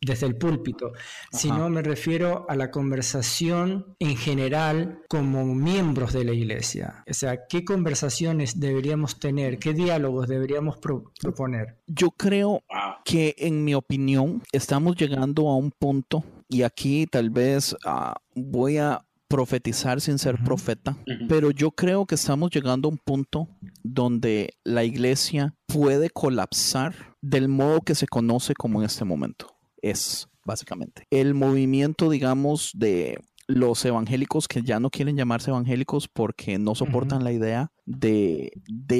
[0.00, 0.92] desde el púlpito,
[1.30, 7.04] sino me refiero a la conversación en general como miembros de la iglesia.
[7.08, 9.58] O sea, ¿qué conversaciones deberíamos tener?
[9.58, 11.76] ¿Qué diálogos deberíamos proponer?
[11.86, 12.62] Yo creo
[13.04, 18.78] que, en mi opinión, estamos llegando a un punto, y aquí tal vez ah, voy
[18.78, 20.96] a profetizar sin ser profeta,
[21.28, 23.48] pero yo creo que estamos llegando a un punto
[23.84, 29.56] donde la iglesia puede colapsar del modo que se conoce como en este momento.
[29.80, 31.06] Es básicamente.
[31.10, 37.22] El movimiento, digamos, de los evangélicos que ya no quieren llamarse evangélicos porque no soportan
[37.22, 38.52] la idea de,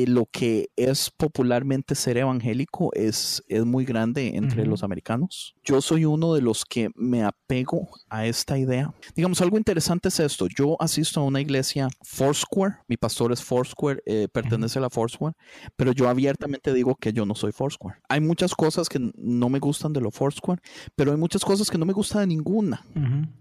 [0.06, 5.54] lo que es popularmente ser evangélico es, es muy grande entre los americanos.
[5.62, 8.92] Yo soy uno de los que me apego a esta idea.
[9.14, 10.46] Digamos, algo interesante es esto.
[10.48, 15.34] Yo asisto a una iglesia Foursquare, mi pastor es Foursquare, eh, pertenece a la Foursquare,
[15.76, 17.98] pero yo abiertamente digo que yo no soy Foursquare.
[18.08, 20.60] Hay muchas cosas que no me gustan de lo Foursquare,
[20.96, 22.84] pero hay muchas cosas que no me gustan de ninguna.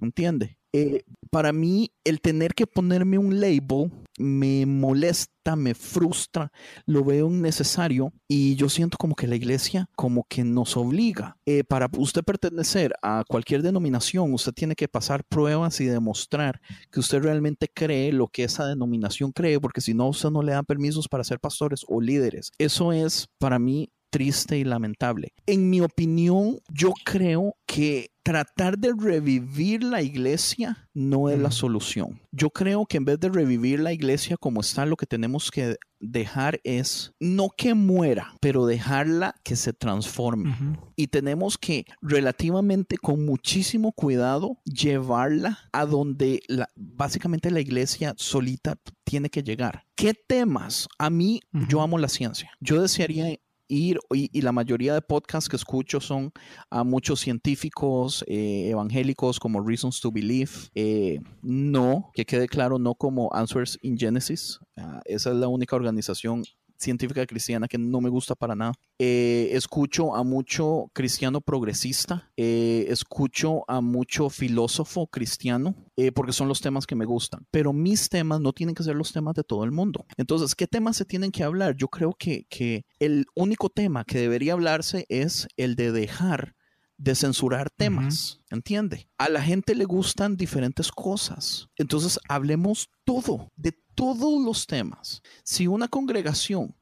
[0.01, 0.57] ¿Entiende?
[0.71, 6.51] Eh, para mí, el tener que ponerme un label me molesta, me frustra,
[6.85, 11.37] lo veo innecesario y yo siento como que la iglesia como que nos obliga.
[11.45, 16.61] Eh, para usted pertenecer a cualquier denominación, usted tiene que pasar pruebas y demostrar
[16.91, 20.51] que usted realmente cree lo que esa denominación cree, porque si no, usted no le
[20.51, 22.51] dan permisos para ser pastores o líderes.
[22.57, 25.33] Eso es para mí triste y lamentable.
[25.45, 32.21] En mi opinión, yo creo que tratar de revivir la iglesia no es la solución.
[32.31, 35.77] Yo creo que en vez de revivir la iglesia como está, lo que tenemos que
[35.99, 40.77] dejar es no que muera, pero dejarla que se transforme.
[40.95, 46.41] Y tenemos que relativamente con muchísimo cuidado llevarla a donde
[46.75, 49.85] básicamente la iglesia solita tiene que llegar.
[49.95, 50.87] ¿Qué temas?
[50.99, 52.51] A mí, yo amo la ciencia.
[52.59, 53.35] Yo desearía
[53.69, 56.31] ir, y, la mayoría de podcasts que escucho son
[56.69, 60.51] a muchos científicos eh, evangélicos como Reasons to Believe.
[60.75, 64.59] Eh, no, que quede claro, no como Answers in Genesis.
[64.75, 66.43] Ah, esa es la única organización
[66.79, 68.73] científica cristiana que no me gusta para nada.
[68.97, 76.47] Eh, escucho a mucho cristiano progresista, eh, escucho a mucho filósofo cristiano, eh, porque son
[76.47, 79.43] los temas que me gustan, pero mis temas no tienen que ser los temas de
[79.43, 80.05] todo el mundo.
[80.17, 81.75] Entonces, ¿qué temas se tienen que hablar?
[81.75, 86.55] Yo creo que, que el único tema que debería hablarse es el de dejar
[86.99, 89.07] de censurar temas, ¿entiende?
[89.17, 91.69] A la gente le gustan diferentes cosas.
[91.77, 95.21] Entonces, hablemos todo, de todos los temas.
[95.43, 96.75] Si una congregación,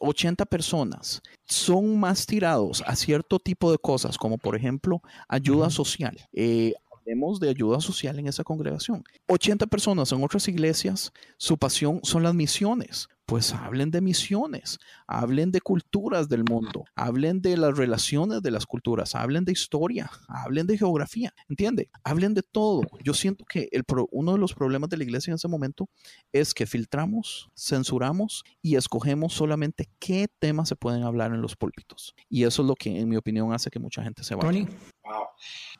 [0.00, 5.70] 80 eh, personas, son más tirados a cierto tipo de cosas, como por ejemplo ayuda
[5.70, 6.74] social, eh,
[7.06, 9.04] Hablemos de ayuda social en esa congregación.
[9.28, 15.50] 80 personas en otras iglesias, su pasión son las misiones pues hablen de misiones, hablen
[15.50, 20.68] de culturas del mundo, hablen de las relaciones de las culturas, hablen de historia, hablen
[20.68, 21.90] de geografía, ¿entiende?
[22.04, 22.82] Hablen de todo.
[23.02, 25.88] Yo siento que el uno de los problemas de la iglesia en ese momento
[26.32, 32.14] es que filtramos, censuramos y escogemos solamente qué temas se pueden hablar en los púlpitos.
[32.28, 34.66] Y eso es lo que, en mi opinión, hace que mucha gente se vaya.
[35.04, 35.26] Wow.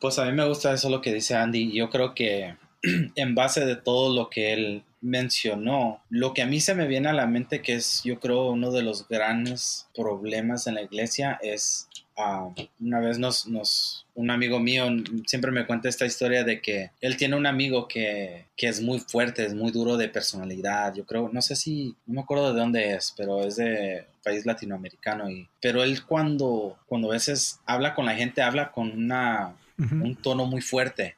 [0.00, 1.72] Pues a mí me gusta eso lo que dice Andy.
[1.72, 2.56] Yo creo que
[3.14, 7.08] en base de todo lo que él mencionó, lo que a mí se me viene
[7.08, 11.38] a la mente que es yo creo uno de los grandes problemas en la iglesia
[11.42, 14.86] es uh, una vez nos, nos, un amigo mío
[15.26, 18.98] siempre me cuenta esta historia de que él tiene un amigo que, que, es muy
[19.00, 22.60] fuerte, es muy duro de personalidad, yo creo, no sé si, no me acuerdo de
[22.60, 27.94] dónde es, pero es de país latinoamericano y, pero él cuando, cuando a veces habla
[27.94, 31.16] con la gente, habla con una, un tono muy fuerte.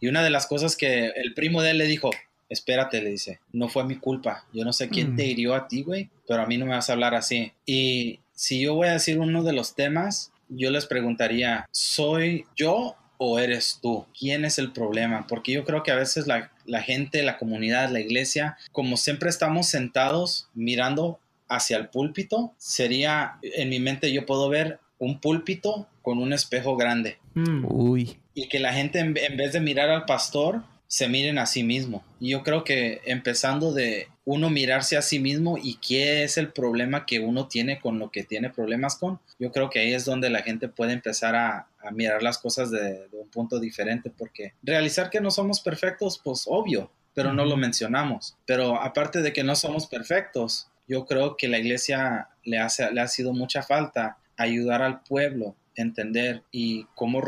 [0.00, 2.10] Y una de las cosas que el primo de él le dijo,
[2.48, 4.46] espérate, le dice, no fue mi culpa.
[4.52, 5.28] Yo no sé quién te mm.
[5.28, 7.52] hirió a ti, güey, pero a mí no me vas a hablar así.
[7.66, 12.96] Y si yo voy a decir uno de los temas, yo les preguntaría, ¿soy yo
[13.16, 14.06] o eres tú?
[14.18, 15.26] ¿Quién es el problema?
[15.26, 19.30] Porque yo creo que a veces la, la gente, la comunidad, la iglesia, como siempre
[19.30, 25.88] estamos sentados mirando hacia el púlpito, sería, en mi mente yo puedo ver un púlpito
[26.02, 27.18] con un espejo grande.
[27.34, 27.66] Mm.
[27.68, 28.18] Uy.
[28.34, 32.04] Y que la gente en, vez de mirar al pastor, se miren a sí mismo.
[32.20, 36.52] Y yo creo que empezando de uno mirarse a sí mismo y qué es el
[36.52, 40.04] problema que uno tiene con lo que tiene problemas con, yo creo que ahí es
[40.04, 45.10] donde la gente puede empezar a, mirar las cosas de, un punto diferente, porque realizar
[45.10, 48.36] que no somos perfectos, pues obvio, pero no lo mencionamos.
[48.46, 53.02] Pero aparte de que no somos perfectos, yo creo que la iglesia le, hace, le
[53.02, 57.22] ha sido mucha falta ayudar al pueblo entender y cómo,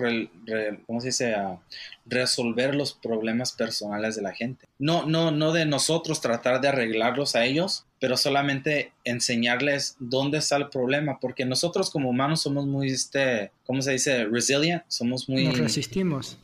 [0.86, 1.34] ¿cómo se dice?
[2.06, 4.66] resolver los problemas personales de la gente.
[4.78, 10.56] No, no, no de nosotros tratar de arreglarlos a ellos, pero solamente enseñarles dónde está
[10.56, 14.24] el problema, porque nosotros como humanos somos muy, este, ¿cómo se dice?
[14.26, 15.44] Resilient, somos muy...
[15.46, 16.38] Nos resistimos.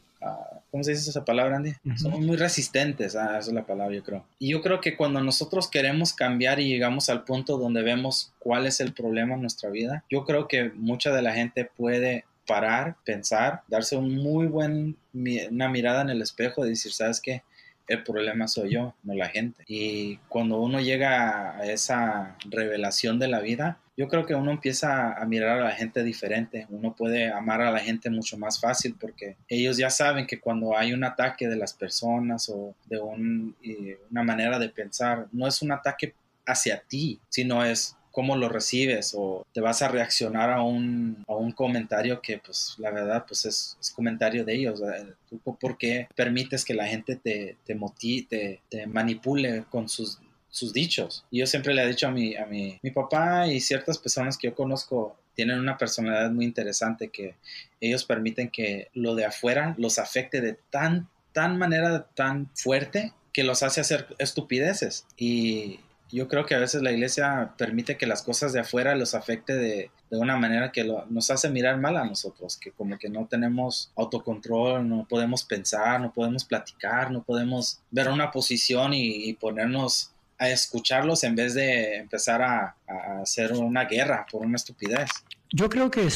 [0.72, 1.74] ¿Cómo se dice esa palabra, Andy?
[1.96, 4.24] Somos muy resistentes, ah, esa es la palabra, yo creo.
[4.38, 8.66] Y yo creo que cuando nosotros queremos cambiar y llegamos al punto donde vemos cuál
[8.66, 12.96] es el problema en nuestra vida, yo creo que mucha de la gente puede parar,
[13.04, 17.42] pensar, darse un muy buen, una mirada en el espejo y decir, ¿sabes qué?
[17.88, 19.64] El problema soy yo, no la gente.
[19.66, 25.12] Y cuando uno llega a esa revelación de la vida, yo creo que uno empieza
[25.12, 28.96] a mirar a la gente diferente, uno puede amar a la gente mucho más fácil
[28.98, 34.22] porque ellos ya saben que cuando hay un ataque de las personas o de una
[34.22, 36.14] manera de pensar, no es un ataque
[36.46, 41.34] hacia ti, sino es cómo lo recibes o te vas a reaccionar a un, a
[41.34, 44.80] un comentario que pues la verdad pues es, es comentario de ellos.
[45.28, 50.18] ¿Tú por qué permites que la gente te, te motive, te, manipule con sus
[50.52, 51.24] sus dichos.
[51.30, 54.36] Y yo siempre le he dicho a mi, a mi, mi papá y ciertas personas
[54.36, 57.36] que yo conozco tienen una personalidad muy interesante que
[57.80, 63.44] ellos permiten que lo de afuera los afecte de tan, tan manera tan fuerte que
[63.44, 65.06] los hace hacer estupideces.
[65.16, 65.80] Y,
[66.12, 69.54] yo creo que a veces la iglesia permite que las cosas de afuera los afecte
[69.54, 73.26] de, de una manera que nos hace mirar mal a nosotros, que como que no
[73.26, 80.10] tenemos autocontrol, no podemos pensar, no podemos platicar, no podemos ver una posición y, ponernos
[80.38, 82.76] a escucharlos en vez de empezar a,
[83.22, 85.08] hacer una guerra por una estupidez.
[85.50, 86.06] Yo creo que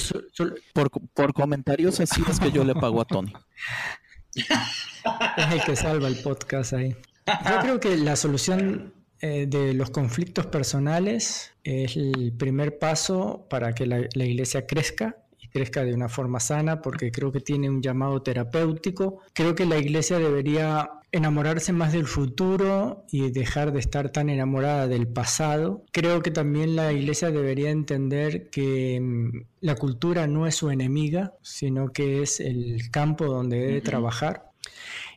[0.74, 3.32] por, por comentarios así es que yo le pago a Tony.
[4.34, 6.94] es el que salva el podcast ahí.
[7.26, 8.92] Yo creo que la solución
[9.26, 15.48] eh, de los conflictos personales es el primer paso para que la, iglesia crezca y
[15.48, 19.18] crezca de una forma sana porque creo que tiene un llamado terapéutico.
[19.32, 24.86] Creo que la iglesia debería enamorarse más del futuro y dejar de estar tan enamorada
[24.86, 25.84] del pasado.
[25.90, 31.34] Creo que también la iglesia debería entender que mm, la cultura no es su enemiga,
[31.42, 34.52] sino que es el campo donde debe trabajar.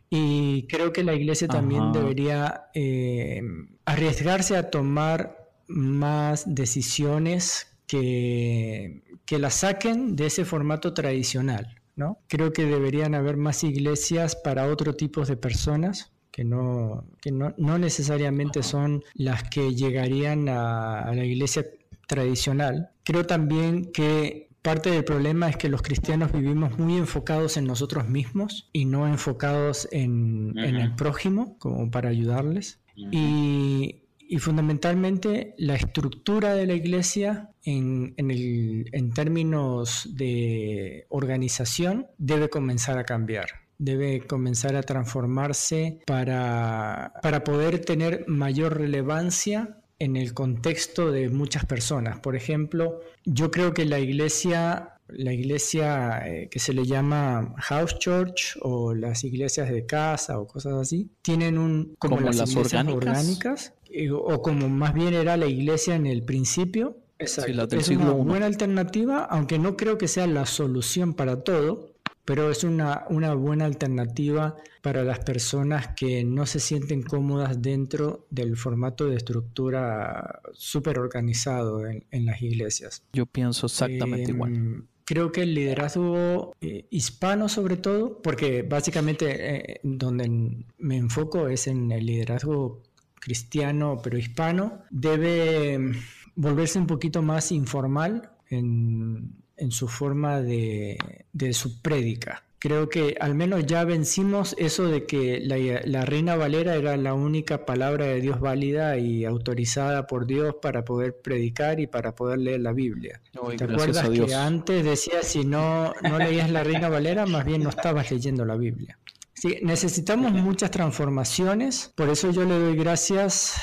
[0.10, 3.42] Y creo que la iglesia también debería eh,
[3.90, 11.76] arriesgarse a tomar más decisiones que, que la saquen de ese formato tradicional.
[11.96, 12.20] ¿no?
[12.28, 17.56] Creo que deberían haber más iglesias para otro tipo de personas que no, que no,
[17.58, 21.66] no necesariamente son las que llegarían a, a la iglesia
[22.08, 22.92] tradicional.
[23.04, 28.08] Creo también que parte del problema es que los cristianos vivimos muy enfocados en nosotros
[28.08, 32.80] mismos y no enfocados en, en el prójimo como para ayudarles.
[33.12, 33.96] Y,
[34.38, 43.48] fundamentalmente la estructura de la iglesia en, en, términos de organización debe comenzar a cambiar.
[43.80, 51.66] debe comenzar a transformarse para, para poder tener mayor relevancia en el contexto de muchas
[51.66, 52.20] personas.
[52.20, 57.98] Por ejemplo, yo creo que la iglesia, la iglesia eh, que se le llama house
[58.00, 63.74] church o las iglesias de casa o cosas así, tienen un como, las, iglesias orgánicas,
[63.90, 66.98] eh, o como más bien era la iglesia en el principio.
[67.18, 67.76] Exacto.
[67.76, 71.96] es una buena alternativa, aunque no creo que sea la solución para todo,
[72.30, 78.28] pero es una, una buena alternativa para las personas que no se sienten cómodas dentro
[78.30, 83.04] del formato de estructura súper organizado en, las iglesias.
[83.14, 84.86] Yo pienso exactamente igual.
[85.10, 90.30] Creo que el liderazgo eh, hispano sobre todo, porque básicamente eh, donde
[90.78, 92.84] me enfoco es en el liderazgo
[93.16, 95.94] cristiano pero hispano, debe em,
[96.36, 101.00] volverse un poquito más informal en, en su forma de,
[101.34, 102.44] de su prédica.
[102.60, 107.66] Creo que al menos ya vencimos eso de que la, Reina Valera era la única
[107.66, 112.60] palabra de Dios válida y autorizada por Dios para poder predicar y para poder leer
[112.60, 113.22] la Biblia.
[113.58, 117.70] ¿Te acuerdas que antes decía si no, no leías la Reina Valera, más bien no
[117.70, 119.00] estabas leyendo la Biblia?
[119.34, 123.56] Sí, necesitamos muchas transformaciones, por eso yo le doy gracias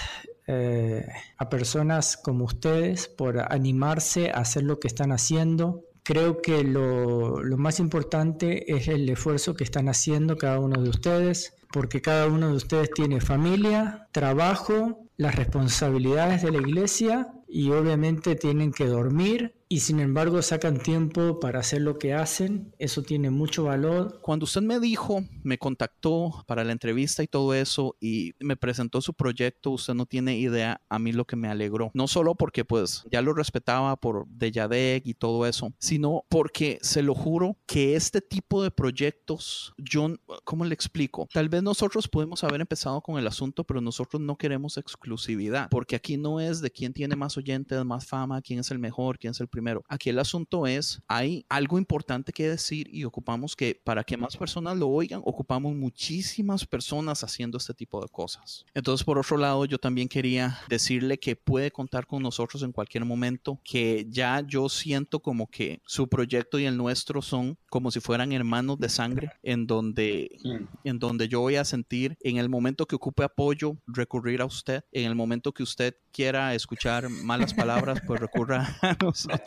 [0.47, 1.05] eh,
[1.37, 5.83] a personas como ustedes por animarse a hacer lo que están haciendo.
[6.07, 11.55] Creo que lo, más importante es el esfuerzo que están haciendo cada uno de ustedes,
[11.73, 18.37] porque cada uno de ustedes tiene familia, trabajo, las responsabilidades de la iglesia y obviamente
[18.37, 22.73] tienen que dormir y sin embargo sacan tiempo para hacer lo que hacen.
[22.79, 24.21] Eso tiene mucho valor.
[24.23, 29.01] Cuando usted me dijo, me contactó para la entrevista y todo eso y me presentó
[29.01, 31.91] su proyecto, usted no tiene idea a mí lo que me alegró.
[31.95, 37.03] No solo porque pues ya lo respetaba por Deyadec y todo eso, sino porque se
[37.03, 40.15] lo juro que este tipo de proyectos, yo,
[40.45, 41.29] ¿cómo le explico?
[41.33, 45.97] Tal vez nosotros podemos haber empezado con el asunto, pero nosotros no queremos exclusividad, porque
[45.97, 49.33] aquí no es de quién tiene más oyentes, más fama, quién es el mejor, quién
[49.33, 49.83] es el primero.
[49.89, 54.37] Aquí el asunto es, hay algo importante que decir y ocupamos que para que más
[54.37, 58.67] personas lo oigan, ocupamos muchísimas personas haciendo este tipo de cosas.
[58.75, 63.07] Entonces, por otro lado, yo también quería decirle que puede contar con nosotros en cualquier
[63.07, 68.01] momento, que ya yo siento como que su proyecto y el nuestro son como si
[68.01, 70.39] fueran hermanos de sangre, en donde,
[70.85, 74.85] en donde yo voy a sentir en el momento que ocupe apoyo, recurrir a usted,
[74.93, 79.46] en el momento que usted quiera escuchar malas palabras, pues recurra a nosotros.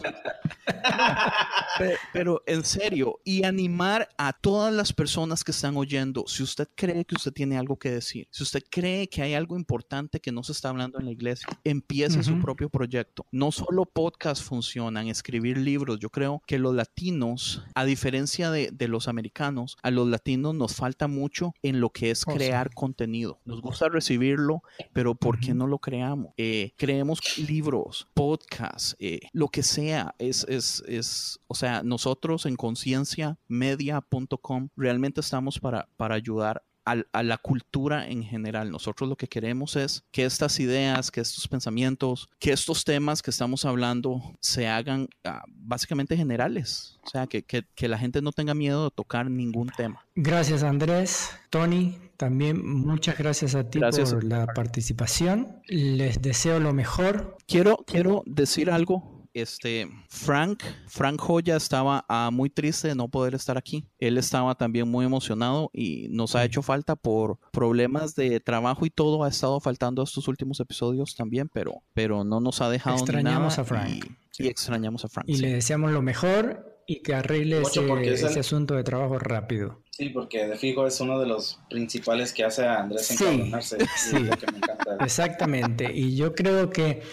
[2.13, 7.05] Pero, en serio, y animar a todas las personas que están oyendo, si usted cree
[7.05, 10.43] que usted tiene algo que decir, si usted cree que hay algo importante que no
[10.43, 13.25] se está hablando en la iglesia, empiece su propio proyecto.
[13.31, 15.99] No solo podcasts funcionan, escribir libros.
[15.99, 21.07] Yo creo que los latinos, a diferencia de, los americanos, a los latinos nos falta
[21.07, 23.39] mucho en lo que es oh, crear contenido.
[23.45, 26.33] Nos gusta recibirlo, pero ¿por qué no lo creamos?
[26.37, 32.55] Eh, creemos libros, podcasts, eh, lo que sea es, es, es o sea, nosotros en
[32.55, 36.63] concienciamedia.com realmente estamos para, para ayudar
[37.11, 38.71] a, la cultura en general.
[38.71, 43.31] Nosotros lo que queremos es que estas ideas, que estos pensamientos, que estos temas que
[43.31, 46.97] estamos hablando se hagan ah, básicamente generales.
[47.03, 50.05] O sea, que, que, la gente no tenga miedo de tocar ningún tema.
[50.15, 55.61] Gracias Andrés, Tony, también muchas gracias a ti por la participación.
[55.67, 57.37] Les deseo lo mejor.
[57.47, 63.35] Quiero, quiero decir algo este, Frank, Frank Joya estaba ah, muy triste de no poder
[63.35, 63.87] estar aquí.
[63.97, 68.89] Él estaba también muy emocionado y nos ha hecho falta por problemas de trabajo y
[68.89, 69.23] todo.
[69.23, 73.63] Ha estado faltando estos últimos episodios también, pero, pero no nos ha dejado extrañamos a
[73.63, 74.05] Frank.
[74.37, 75.27] Y, extrañamos a Frank.
[75.27, 79.83] Y le deseamos lo mejor y que arregle ese, asunto de trabajo rápido.
[79.91, 83.77] Sí, porque de fijo es uno de los principales que hace a Andrés encabronarse.
[83.95, 84.17] Sí,
[85.01, 85.91] Exactamente.
[85.93, 87.03] Y yo creo que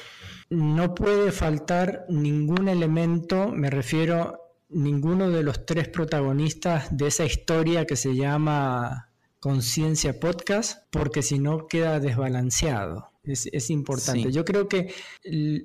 [0.51, 7.87] no puede faltar ningún elemento, me refiero ninguno de los tres protagonistas de esa historia
[7.87, 13.11] que se llama Conciencia Podcast, porque si no queda desbalanceado.
[13.25, 14.31] Es, importante.
[14.31, 14.95] Yo creo que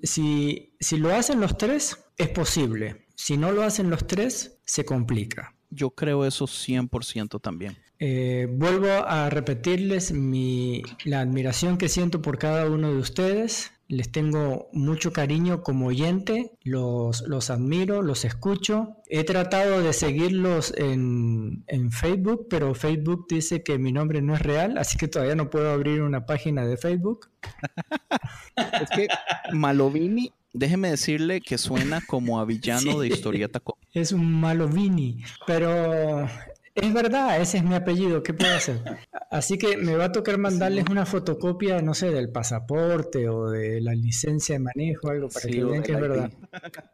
[0.01, 3.05] si, si lo hacen los tres, es posible.
[3.15, 5.53] Si no lo hacen los tres, se complica.
[5.69, 7.77] Yo creo eso 100% también.
[7.99, 14.09] Eh, vuelvo a repetirles mi, la admiración que siento por cada uno de ustedes les
[14.09, 18.95] tengo mucho cariño como oyente, los, los admiro, los escucho.
[19.09, 24.41] He tratado de seguirlos en, en, Facebook, pero Facebook dice que mi nombre no es
[24.41, 27.29] real, así que todavía no puedo abrir una página de Facebook.
[28.55, 29.09] es que
[29.51, 33.61] Malovini, déjeme decirle que suena como a villano de historieta.
[33.93, 36.29] Es un Malovini, pero
[36.73, 38.79] Es verdad, ese es mi apellido, ¿qué puedo hacer?
[39.29, 43.81] Así que me va a tocar mandarles una fotocopia, no sé, del pasaporte o de
[43.81, 46.31] la licencia de manejo, algo para que vean que es verdad.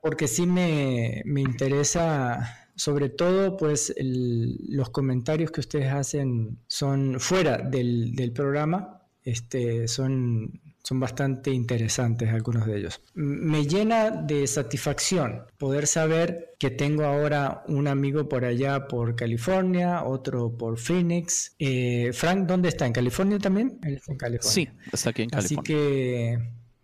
[0.02, 7.58] Porque sí me, me interesa, sobre todo, pues los comentarios que ustedes hacen son fuera
[7.58, 13.02] del, del programa, este, son son bastante interesantes algunos de ellos.
[13.14, 20.06] Me llena de satisfacción poder saber que tengo ahora un amigo por allá por California,
[20.06, 21.56] otro por Phoenix.
[21.60, 22.86] Eh, Frank, ¿dónde está?
[22.86, 23.78] ¿En California también?
[23.84, 24.50] Él está en California.
[24.50, 25.60] Sí, está aquí en California.
[25.60, 26.40] Así que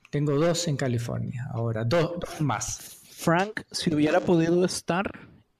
[0.09, 2.99] tengo dos en California ahora, dos más.
[3.09, 5.09] Frank, si hubiera podido estar,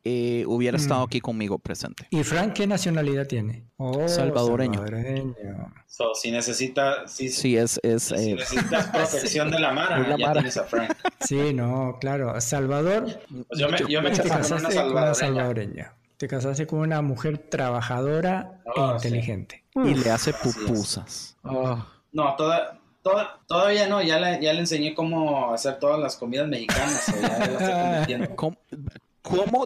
[0.05, 1.03] eh, hubiera estado mm.
[1.05, 2.07] aquí conmigo presente.
[2.09, 3.67] ¿Y Frank qué nacionalidad tiene?
[3.77, 4.83] Oh, salvadoreño.
[6.13, 10.57] si necesita, si, sí, es, es si eh, necesitas protección de la mara, ya tienes
[10.57, 10.93] a Frank.
[11.21, 12.39] Sí, no, claro.
[12.41, 13.05] Salvador.
[13.47, 15.95] Pues yo me, yo me te casaste con una salvadoreña.
[16.17, 19.63] Te casaste con una mujer trabajadora e inteligente.
[19.75, 21.37] Y le hace pupusas.
[21.43, 21.83] Oh.
[22.11, 22.79] No, toda,
[23.47, 27.13] todavía no, ya le, ya le enseñé cómo hacer todas las comidas mexicanas.
[28.07, 28.57] ya ¿Cómo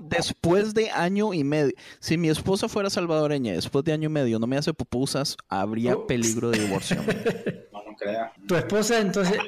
[0.03, 1.73] después de año y medio?
[1.99, 5.95] Si mi esposa fuera salvadoreña, después de año y medio no me hace pupusas, habría
[6.07, 6.97] peligro de divorcio.
[7.73, 8.33] no, no crea.
[8.47, 9.39] Tu esposa entonces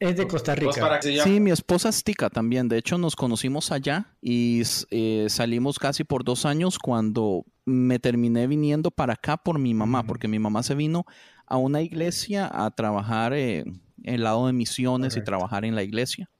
[0.00, 1.00] es de Costa Rica.
[1.22, 2.68] Sí, mi esposa es tica también.
[2.68, 8.46] De hecho, nos conocimos allá y eh, salimos casi por dos años cuando me terminé
[8.46, 11.04] viniendo para acá por mi mamá, porque mi mamá se vino
[11.46, 15.82] a una iglesia a trabajar eh, en el lado de misiones y trabajar en la
[15.82, 16.30] iglesia.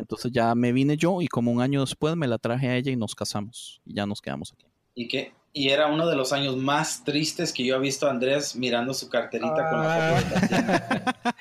[0.00, 2.90] Entonces ya me vine yo y como un año después me la traje a ella
[2.90, 4.66] y nos casamos y ya nos quedamos aquí.
[4.94, 5.32] ¿Y qué?
[5.52, 8.94] Y era uno de los años más tristes que yo he visto a Andrés mirando
[8.94, 11.34] su carterita con la ah.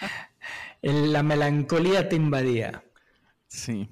[0.81, 2.83] La melancolía te invadía.
[3.49, 3.89] Sí.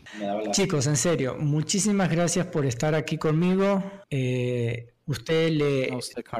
[0.51, 3.83] Chicos, en serio, muchísimas gracias por estar aquí conmigo.
[4.09, 5.89] Eh, Ustedes le,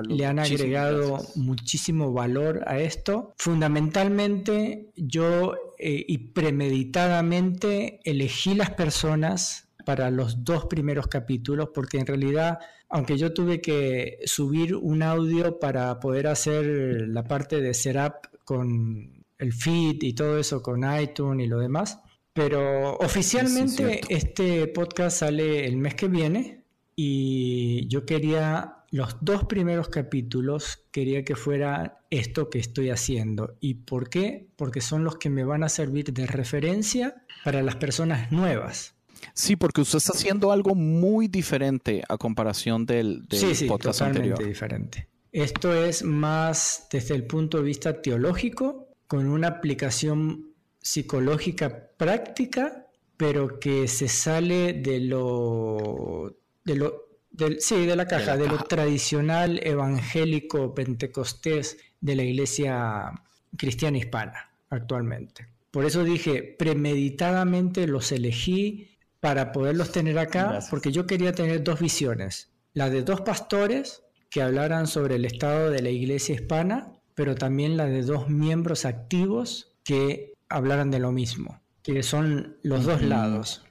[0.10, 3.34] le han agregado muchísimo valor a esto.
[3.38, 12.08] Fundamentalmente, yo eh, y premeditadamente elegí las personas para los dos primeros capítulos porque en
[12.08, 12.60] realidad,
[12.90, 19.24] aunque yo tuve que subir un audio para poder hacer la parte de setup con
[19.38, 22.02] el feed y todo eso con iTunes y lo demás,
[22.38, 26.66] pero oficialmente este podcast sale el mes que viene
[26.96, 33.58] y yo quería los dos primeros capítulos, quería que fuera esto que estoy haciendo.
[33.60, 34.50] ¿Y por qué?
[34.56, 38.94] Porque son los que me van a servir de referencia para las personas nuevas.
[39.34, 44.44] Sí, porque usted está haciendo algo muy diferente a comparación del, del sí, sí, totalmente
[44.44, 45.08] diferente.
[45.32, 52.88] Esto es más desde el punto de vista teológico, con una aplicación psicológica práctica,
[53.18, 58.58] pero que se sale de lo de lo del, sí, de la caja, de, lo
[58.60, 63.12] tradicional evangélico pentecostés de la iglesia
[63.58, 65.48] cristiana hispana actualmente.
[65.72, 71.80] Por eso dije, premeditadamente los elegí para poderlos tener acá, porque yo quería tener dos
[71.80, 72.52] visiones.
[72.74, 77.78] La de dos pastores que hablaran sobre el estado de la iglesia hispana, pero también
[77.78, 81.62] la de dos miembros activos que hablaran de lo mismo,
[81.94, 83.64] que son los dos lados.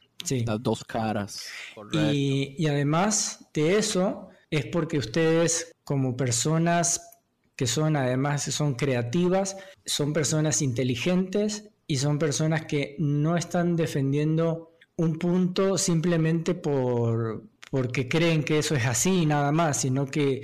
[0.47, 1.47] Las dos caras.
[1.93, 7.11] Y, además de eso, es porque ustedes como personas
[7.55, 14.77] que son además son creativas, son personas inteligentes y son personas que no están defendiendo
[14.97, 20.43] un punto simplemente por porque creen que eso es así nada más, sino que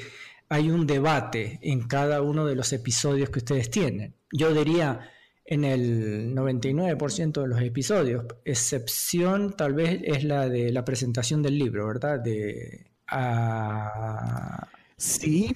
[0.49, 4.15] hay un debate en cada uno de los episodios que ustedes tienen.
[4.31, 5.11] Yo diría,
[5.53, 8.25] en el 99% de los episodios.
[8.47, 12.21] Excepción tal vez es la de la presentación del libro, ¿verdad?
[12.21, 12.87] De,
[14.97, 15.55] Sí,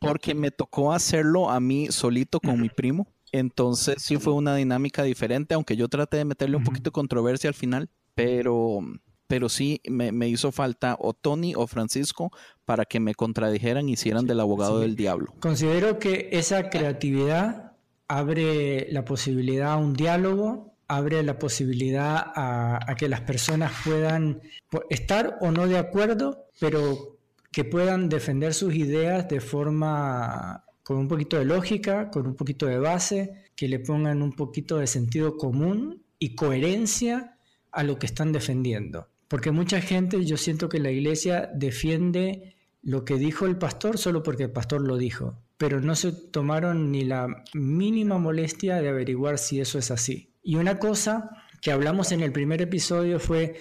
[0.00, 3.06] porque me tocó hacerlo a mí solito con mi primo.
[3.30, 7.48] Entonces sí fue una dinámica diferente, aunque yo traté de meterle un poquito de controversia
[7.48, 8.80] al final, pero,
[9.28, 12.32] pero sí me, hizo falta o Tony o Francisco
[12.64, 15.34] para que me contradijeran y hicieran del abogado del diablo.
[15.38, 17.67] Considero que esa creatividad
[18.08, 24.40] abre la posibilidad a un diálogo, abre la posibilidad a, que las personas puedan
[24.88, 27.18] estar o no de acuerdo, pero
[27.52, 32.66] que puedan defender sus ideas de forma con un poquito de lógica, con un poquito
[32.66, 37.36] de base, que le pongan un poquito de sentido común y coherencia
[37.70, 39.08] a lo que están defendiendo.
[39.28, 44.22] Porque mucha gente, yo siento que la iglesia defiende lo que dijo el pastor solo
[44.22, 49.38] porque el pastor lo dijo pero no se tomaron ni la mínima molestia de averiguar
[49.38, 50.32] si eso es así.
[50.42, 51.30] Y una cosa
[51.60, 53.56] que hablamos en el primer episodio fue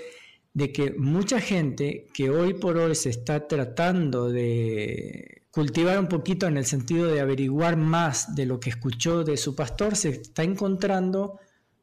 [0.54, 6.46] de que mucha gente que hoy por hoy se está tratando de cultivar un poquito
[6.46, 10.44] en el sentido de averiguar más de lo que escuchó de su pastor, se está
[10.44, 11.40] encontrando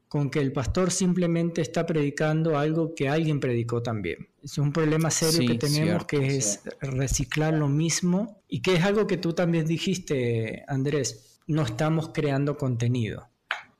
[0.07, 4.29] con que el pastor simplemente está predicando algo que alguien predicó también.
[4.43, 9.07] Es un problema serio que tenemos que es reciclar lo mismo y que es algo
[9.07, 13.29] que tú también dijiste, Andrés, no estamos creando contenido.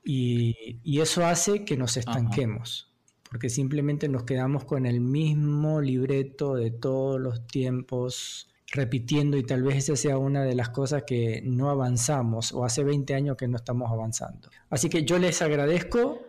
[0.04, 2.92] Y, eso hace que nos estanquemos,
[3.30, 9.64] porque simplemente nos quedamos con el mismo libreto de todos los tiempos, repitiendo y tal
[9.64, 13.48] vez esa sea una de las cosas que no avanzamos o hace 20 años que
[13.48, 14.50] no estamos avanzando.
[14.70, 16.22] Así que yo les agradezco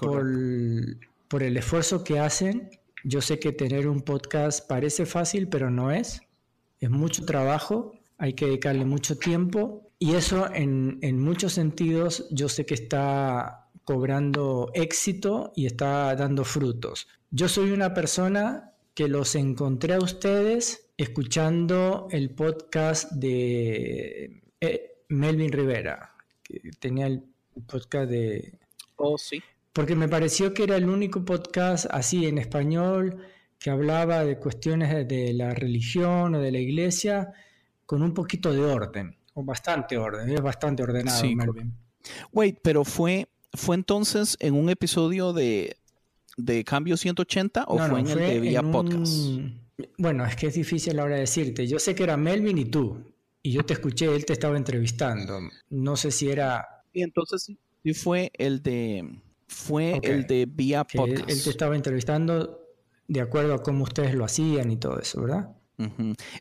[0.00, 0.26] por,
[1.28, 2.70] por el esfuerzo que hacen.
[3.04, 6.20] Yo sé que tener un podcast parece fácil, pero no es.
[6.80, 12.66] Es mucho trabajo, hay que dedicarle mucho tiempo y eso en, muchos sentidos yo sé
[12.66, 17.08] que está cobrando éxito y está dando frutos.
[17.30, 25.52] Yo soy una persona que los encontré a ustedes escuchando el podcast de eh, Melvin
[25.52, 27.22] Rivera, que tenía el
[27.66, 28.58] podcast de...
[28.96, 29.42] Oh, sí.
[29.72, 33.18] Porque me pareció que era el único podcast así en español
[33.58, 37.32] que hablaba de cuestiones de la religión o de la iglesia
[37.84, 41.74] con un poquito de orden bastante orden, es bastante ordenado, Melvin.
[42.32, 45.76] Wait, pero fue, fue entonces en un episodio de,
[46.36, 49.40] de Cambio 180 o fue en el de Vía Podcast?
[49.98, 51.66] Bueno, es que es difícil ahora decirte.
[51.66, 53.12] Yo sé que era Melvin y tú,
[53.42, 55.38] y yo te escuché, él te estaba entrevistando.
[55.70, 56.66] No sé si era.
[56.92, 57.58] Y entonces sí
[57.94, 59.20] fue el de.
[59.48, 61.30] Fue el de Vía Podcast.
[61.30, 62.60] él te estaba entrevistando
[63.06, 65.56] de acuerdo a cómo ustedes lo hacían y todo eso, ¿verdad?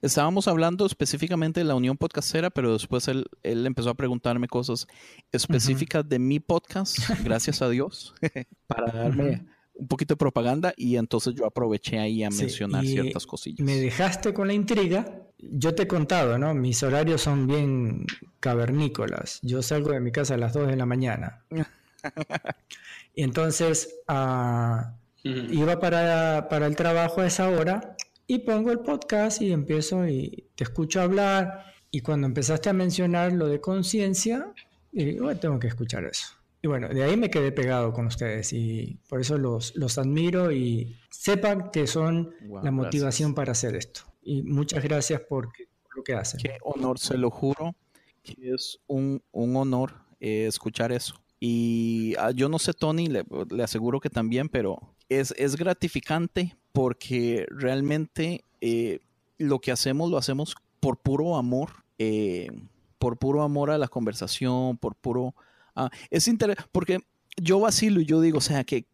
[0.01, 4.87] Estábamos hablando específicamente de la Unión Podcastera, pero después él, empezó a preguntarme cosas
[5.31, 8.15] específicas de mi podcast, gracias a Dios,
[8.67, 9.45] para darme
[9.75, 13.65] un poquito de propaganda y entonces yo aproveché ahí a mencionar ciertas cosillas.
[13.65, 15.21] Me dejaste con la intriga.
[15.37, 16.53] Yo te he contado, ¿no?
[16.53, 18.05] Mis horarios son bien
[18.39, 19.39] cavernícolas.
[19.41, 21.43] Yo salgo de mi casa a las 2 de la mañana.
[23.15, 27.95] y entonces ah, iba para, para el trabajo a esa hora
[28.27, 31.73] y pongo el podcast y empiezo y te escucho hablar.
[31.91, 34.51] Y cuando empezaste a mencionar lo de conciencia,
[34.91, 36.27] digo, tengo que escuchar eso.
[36.65, 40.51] Y bueno, de ahí me quedé pegado con ustedes y por eso los, los admiro
[40.51, 42.33] y sepan que son
[42.63, 44.01] la motivación para hacer esto.
[44.23, 45.51] Y muchas gracias por,
[45.95, 46.39] lo que hacen.
[46.39, 47.75] Qué honor, se lo juro,
[48.23, 51.21] que es un, un honor eh, escuchar eso.
[51.39, 56.57] Y ah, yo no sé, Tony, le, le, aseguro que también, pero es, es gratificante
[56.71, 59.01] porque realmente eh,
[59.37, 62.49] lo que hacemos lo hacemos por puro amor, eh,
[62.97, 65.35] por puro amor a la conversación, por puro...
[65.75, 66.99] Ah, es interesante, porque
[67.37, 68.85] yo vacilo y yo digo, o sea, que,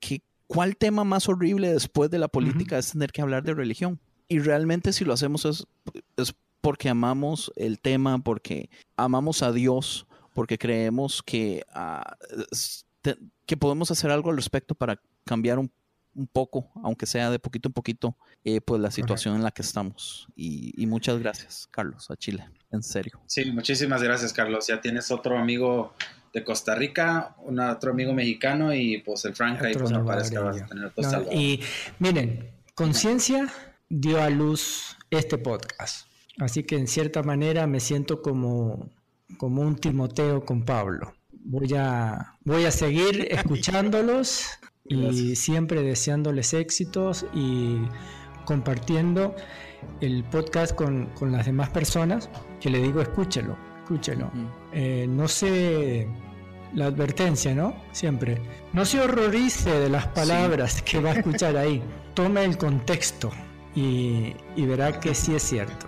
[0.47, 3.99] ¿cuál tema más horrible después de la política es tener que hablar de religión?
[4.27, 5.67] Y realmente si lo hacemos es,
[6.17, 12.17] es porque amamos el tema, porque amamos a Dios, porque creemos que, ah,
[13.45, 15.71] que podemos hacer algo al respecto para cambiar un
[16.13, 19.61] un poco, aunque sea de poquito en poquito, eh, pues la situación en la que
[19.61, 20.27] estamos.
[20.35, 23.21] Y, muchas gracias, Carlos, a Chile, en serio.
[23.27, 24.67] Sí, muchísimas gracias, Carlos.
[24.67, 25.93] Ya tienes otro amigo
[26.33, 30.39] de Costa Rica, un otro amigo mexicano y pues el Frank ahí pues parece que
[30.39, 31.59] vas a tener otro Y
[31.99, 33.47] miren, Conciencia
[33.89, 36.07] dio a luz este podcast.
[36.39, 38.89] Así que en cierta manera me siento como,
[39.37, 41.13] como un Timoteo con Pablo.
[41.31, 44.45] Voy a, voy a seguir escuchándolos
[44.85, 47.77] y siempre deseándoles éxitos y
[48.45, 49.35] compartiendo
[49.99, 52.29] el podcast con, las demás personas,
[52.59, 53.57] que le digo escúchelo,
[53.91, 54.31] escúchelo.
[54.71, 56.07] Eh, no sé
[56.73, 57.75] la advertencia, ¿no?
[57.91, 58.41] Siempre.
[58.73, 61.81] No se horrorice de las palabras que va a escuchar ahí.
[62.13, 63.29] Tome el contexto
[63.75, 65.87] y, y verá que sí es cierto.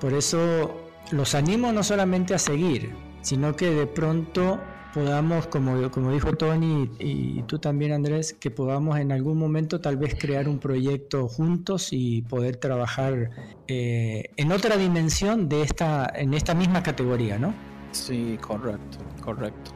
[0.00, 2.92] Por eso los animo no solamente a seguir,
[3.22, 4.60] sino que de pronto
[4.96, 9.98] podamos, como, como dijo Tony y, tú también Andrés, que podamos en algún momento tal
[9.98, 13.30] vez crear un proyecto juntos y poder trabajar
[13.68, 17.52] eh, en otra dimensión de esta, en esta misma categoría, ¿no?
[17.92, 19.72] Sí, correcto, correcto.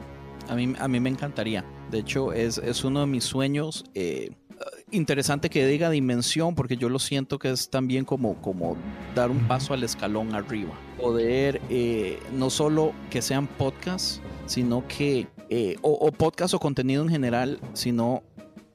[0.49, 1.63] A mí, a mí me encantaría.
[1.91, 3.85] De hecho, es, es uno de mis sueños.
[3.93, 4.31] Eh,
[4.91, 8.75] interesante que diga dimensión, porque yo lo siento que es también como, como
[9.15, 10.71] dar un paso al escalón arriba.
[10.97, 17.09] Poder eh, no solo que sean podcasts, sino que, eh, o, podcast o contenido en
[17.09, 18.23] general, sino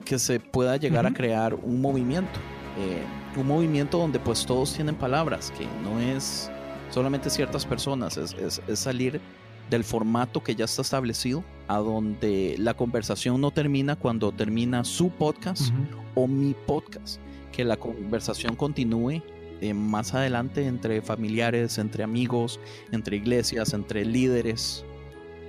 [0.05, 2.39] que se pueda llegar a crear un movimiento.
[2.79, 3.03] Eh,
[3.39, 6.51] un movimiento donde pues todos tienen palabras, que no es
[6.91, 8.35] solamente ciertas personas, es,
[8.67, 9.21] es salir
[9.69, 15.11] del formato que ya está establecido, a donde la conversación no termina cuando termina su
[15.11, 15.73] podcast
[16.17, 17.21] o mi podcast,
[17.53, 19.23] que la conversación continúe
[19.61, 22.59] eh, más adelante entre familiares, entre amigos,
[22.91, 24.85] entre iglesias, entre líderes.